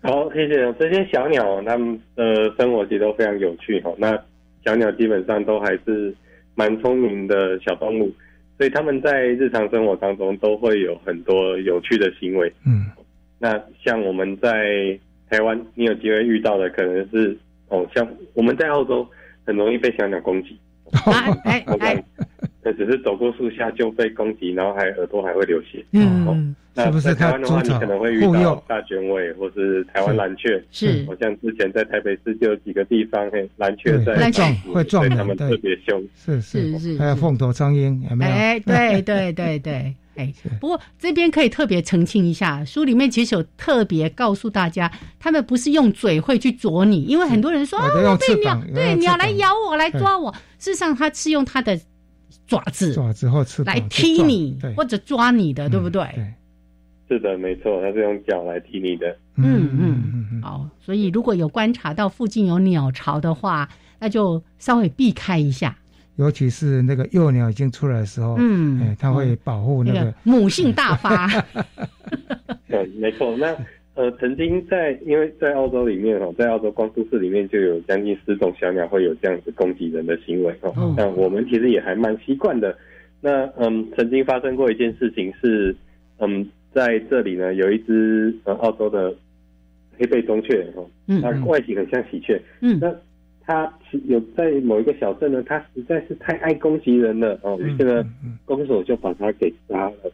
[0.00, 0.72] 好，谢谢。
[0.74, 3.92] 这些小鸟，它们的生活其实都非常有趣哈。
[3.98, 4.16] 那
[4.64, 6.14] 小鸟基本上都还是
[6.54, 8.12] 蛮聪明的小动物，
[8.58, 12.52] 所以他们在日常生活当中都会有很多有趣的行为。
[12.64, 12.86] 嗯，
[13.40, 14.96] 那像我们在
[15.28, 17.36] 台湾，你有机会遇到的可能是
[17.68, 19.04] 哦，像我们在澳洲
[19.44, 20.56] 很容易被小鸟攻击。
[21.42, 22.04] 哎 哎。
[22.66, 25.84] 那只是走过树下就被攻击，然后还耳朵还会流血。
[25.92, 30.60] 嗯，那在台湾的话，你可能会遇到大卷尾，或是台湾蓝雀。
[30.72, 36.02] 是，好像之前在台北市就有几个地方，嘿，蓝雀在撞，会撞他们特别凶。
[36.16, 38.32] 是是是，还有凤头苍鹰，有没有？
[38.32, 44.90] 哎，对对对对，哎， 不过这边可以特别澄清一下，书里面其实有特别告诉大家，
[45.20, 51.78] 他们不是用嘴会去啄你，因为很多人说啊，我被鸟，对鸟来咬我，来抓我，事实上它是用它的。
[52.46, 56.06] 爪子，爪子或翅膀来踢你，或者抓你的，对不对？
[56.14, 59.16] 对，是的，没错，它是用脚来踢你的。
[59.36, 60.42] 嗯嗯嗯。
[60.42, 63.68] 好，所以如果有观察到附近有鸟巢的话，
[63.98, 65.76] 那就稍微避开一下。
[66.16, 71.28] 尤其是那个幼鸟已经出来的时候，嗯，哎，它会保护那个母性大发。
[72.68, 73.36] 对，没错。
[73.36, 73.56] 那。
[73.96, 80.94] 呃，曾经在因为在澳洲里面哈，在澳洲光都市里面就有将近十种小鸟会有这样子攻击人的行为哦。
[80.96, 82.76] 那我们其实也还蛮习惯的。
[83.22, 85.74] 那嗯，曾经发生过一件事情是，
[86.18, 89.14] 嗯，在这里呢有一只呃澳洲的
[89.98, 90.86] 黑背中雀哦，
[91.22, 92.94] 它外形很像喜鹊，嗯，那
[93.40, 93.72] 它
[94.04, 98.04] 有在某一个小镇呢，它实在是太爱攻击人了哦，于是呢，
[98.44, 100.12] 公所就把它给杀了。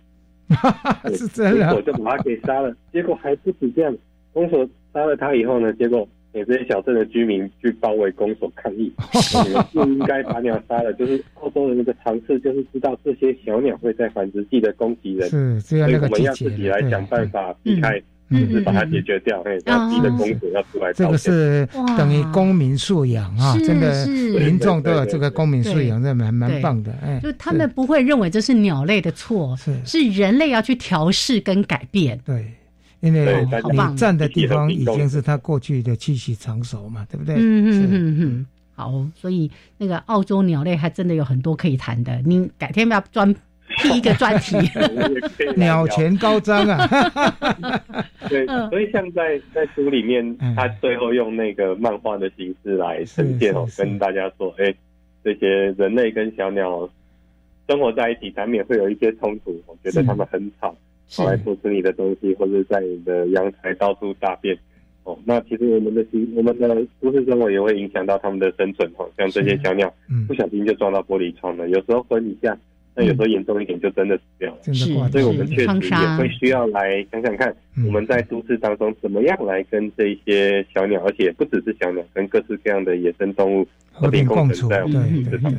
[1.17, 2.75] 是这样，公所就把他给杀了。
[2.93, 3.97] 结果还不止这样，
[4.33, 8.93] 公所杀了他以后呢，结果给这些小镇的居民去包围公所抗议，
[9.47, 10.93] 你们不应该把鸟杀了。
[10.95, 18.03] 就是澳洲人的尝试，就是知道这些小鸟会在繁殖季的攻击人，是所以我们要自己来想办法避开。
[18.33, 20.93] 就是把它解决掉，哎，要逼的公主要出来。
[20.93, 26.93] 这个是等于公民素养啊，真的，民众都有这个公民素养，这蛮蛮棒的。
[27.03, 32.19] 哎，就他们不会认为这是鸟类的错，是是人类要去调试跟改变。
[32.25, 32.53] 对，
[33.01, 37.35] 因为你站的地方已经是他过去的栖息场所嘛，对不对？
[37.37, 38.47] 嗯嗯嗯嗯。
[38.75, 43.35] 好，所以那个澳洲鸟类还真的有很多可以谈的，你改天要专。
[43.79, 44.57] 第一个专题，
[45.57, 46.89] 鸟前高张啊！
[48.29, 54.75] 对，所以像在在书里面，他最后用那个漫画的形式来呈现哦，跟大家说，哎，
[55.25, 55.49] 这些
[55.79, 56.89] 人类跟小鸟
[57.69, 59.61] 生活在一起，难免会有一些冲突。
[59.67, 60.75] 我觉得他们很吵，
[61.17, 64.57] 跑来偷吃你的东西，或者在你的阳台到处大便。
[65.05, 66.69] 哦，那其实我们的心，我们的
[67.01, 68.89] 都市生活也会影响到他们的生存。
[68.97, 69.93] 哦，像这些小鸟，
[70.29, 72.57] 不小心就撞到玻璃窗了，有时候昏一下。
[72.95, 74.75] 那有时候严重一点，就真的死掉了。
[74.75, 77.55] 是，所以我们确实也会需要来想想看，
[77.87, 84.69] 我们在都市当中怎么样来跟这些小鸟，而且不只是小鸟，跟各式各样的野生动物和平共处。
[84.69, 84.79] 对
[85.25, 85.51] 对对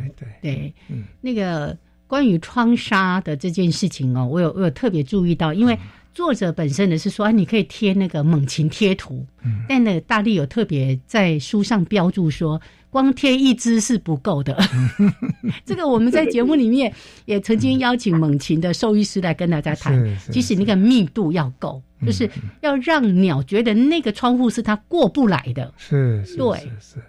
[0.41, 0.73] 对，
[1.21, 1.75] 那个
[2.05, 5.75] 关于窗纱的这件事情哦，我有我有特别注意到，因为
[6.13, 9.25] 作者本身呢是说，你可以贴那个猛禽贴图，
[9.67, 12.61] 但呢大力有特别在书上标注说。
[12.93, 14.55] 光贴一只是不够的，
[15.65, 16.93] 这个我们在节目里面
[17.25, 22.29] 也曾经邀请猛禽的兽医师来跟大家谈，其实那个密度要够，就是
[22.61, 25.73] 要让鸟觉得那个窗户是它过不来的。
[25.75, 26.99] 是，对，是。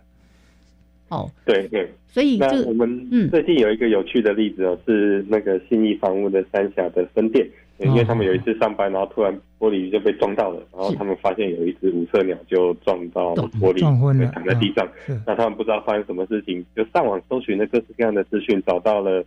[1.11, 7.47] 哦，对对，所以那我们最近有一个有趣的例子哦，是那个信义房屋的三峡的分店。
[7.79, 14.89] 因为他们有一次上班，然后突然玻璃就被撞到了，然后他们发现有一只无色鸟就撞到玻璃，躺在地上。
[15.27, 19.25] 那他们不知道发生什么事情，就上网搜寻了各式各样的资讯，找到了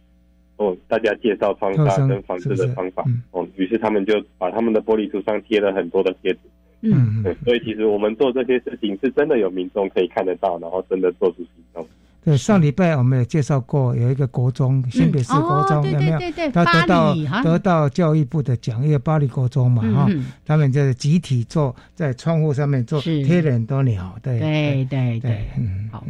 [0.56, 3.04] 哦，大家介绍窗纱跟防治的方法。
[3.32, 6.40] 哦，于是他们就把他们的玻璃图上贴了很多的贴纸。
[6.82, 11.86] 嗯，对，所以其实我们做这些事情是真的有民众可以看得到，然后真的做出行动。
[12.28, 16.20] 对，上礼拜我们也介绍过，有一个国中，新北市国中，有没有？
[16.52, 20.10] 他得到得到教育部的奖，因为巴黎国中嘛，哈，
[20.46, 26.06] 他们就是集体做在窗户上面做贴了很多鸟，对对对对，嗯，好。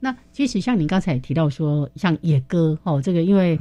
[0.00, 3.58] 那其实像你刚才提到说，像野鸽哦，这个因为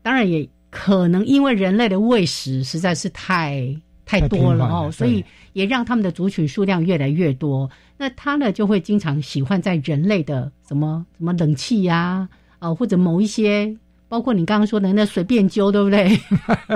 [0.00, 3.76] 当然也可能因为人类的喂食实在是太。
[4.04, 5.24] 太多了哦，所以
[5.54, 7.70] 也让他们的族群数量越来越多。
[8.02, 12.28] 那它呢，就会经常喜欢在人类的什么什么冷气呀，
[12.58, 13.72] 啊，或者某一些，
[14.08, 16.18] 包括你刚刚说的那随便揪，对不对？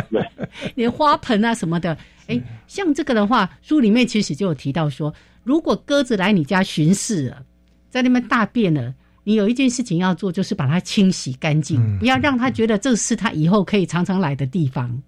[0.77, 1.99] 连花盆啊什么的，
[2.29, 5.13] 哎，像这个的话，书里面其实就有提到说，
[5.43, 7.43] 如果鸽子来你家巡视了，
[7.91, 15.03] 在那边大便了，你有一件事情要做，就是把它清洗干净，不要让它觉得这是它以后可以常常来的地方。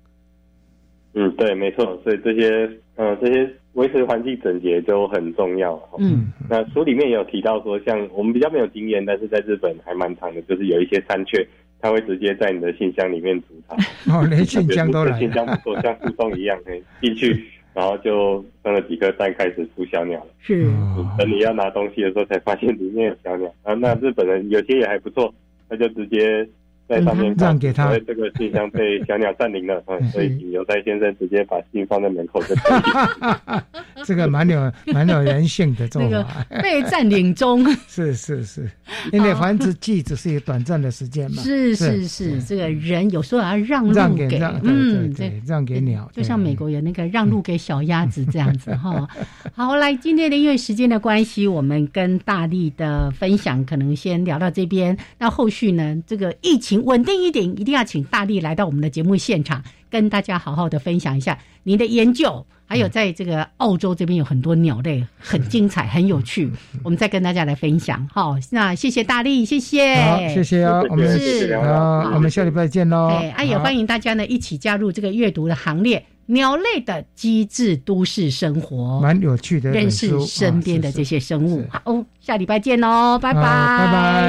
[1.15, 5.75] 嗯，对，没错，所以这些呃这些维持环境整洁就很重要。
[5.99, 11.45] 嗯，那书里面也有提到说，像我们比较没有经验，但是在日本还蛮长的，就是有一些山雀，
[11.81, 13.75] 它会直接在你的信箱里面筑巢。
[14.13, 17.45] 哦，连信箱都来，信箱不错，像树洞一样，可以进去，
[17.75, 20.27] 然后就生了几颗蛋，开始孵小鸟了。
[20.41, 20.71] 是，
[21.19, 23.53] 等你要拿东西的时候，才发现里面有小鸟。
[23.63, 25.35] 啊，那日本人有些也还不错，
[25.69, 26.47] 他就直接。
[26.89, 33.61] 在上面让给他，这个信箱被小鸟占领了， 所以请邮差先生直接把信放在门口就可以。
[34.07, 36.47] 这个蛮有蛮有人性的做法。
[36.63, 38.71] 被占领中， 是是是，
[39.13, 41.43] 因为繁殖季只是一个短暂的时间嘛。
[41.43, 49.07] 是是是，这个人有时候要让让给嗯，对，让给鸟，就像美国有那个让路给小鸭子这样子哈。
[49.53, 54.97] 好，来今天的因为时间的关系，我们跟大力的分享可能先聊到这边。
[55.19, 56.78] 那后续呢，这个疫情。
[56.85, 66.51] 稳定一点，一定要请大力来到我们的节目现场，跟大家好好的分享一下您的研究，还有在这个澳洲这边有很多鸟类，很精彩，很有趣，
[66.83, 68.09] 我们再跟大家来分享。
[68.13, 73.09] 好，那谢谢大力，谢谢，好，谢谢啊，我们是好，我们下礼拜见喽。
[73.35, 81.65] 哎，也欢迎大家呢一起加入这个阅读的行列，鸟类的机智都市生活，蛮有趣的，认识身边的这些生物。
[81.71, 84.19] 好，下礼拜见喽，拜拜，拜拜。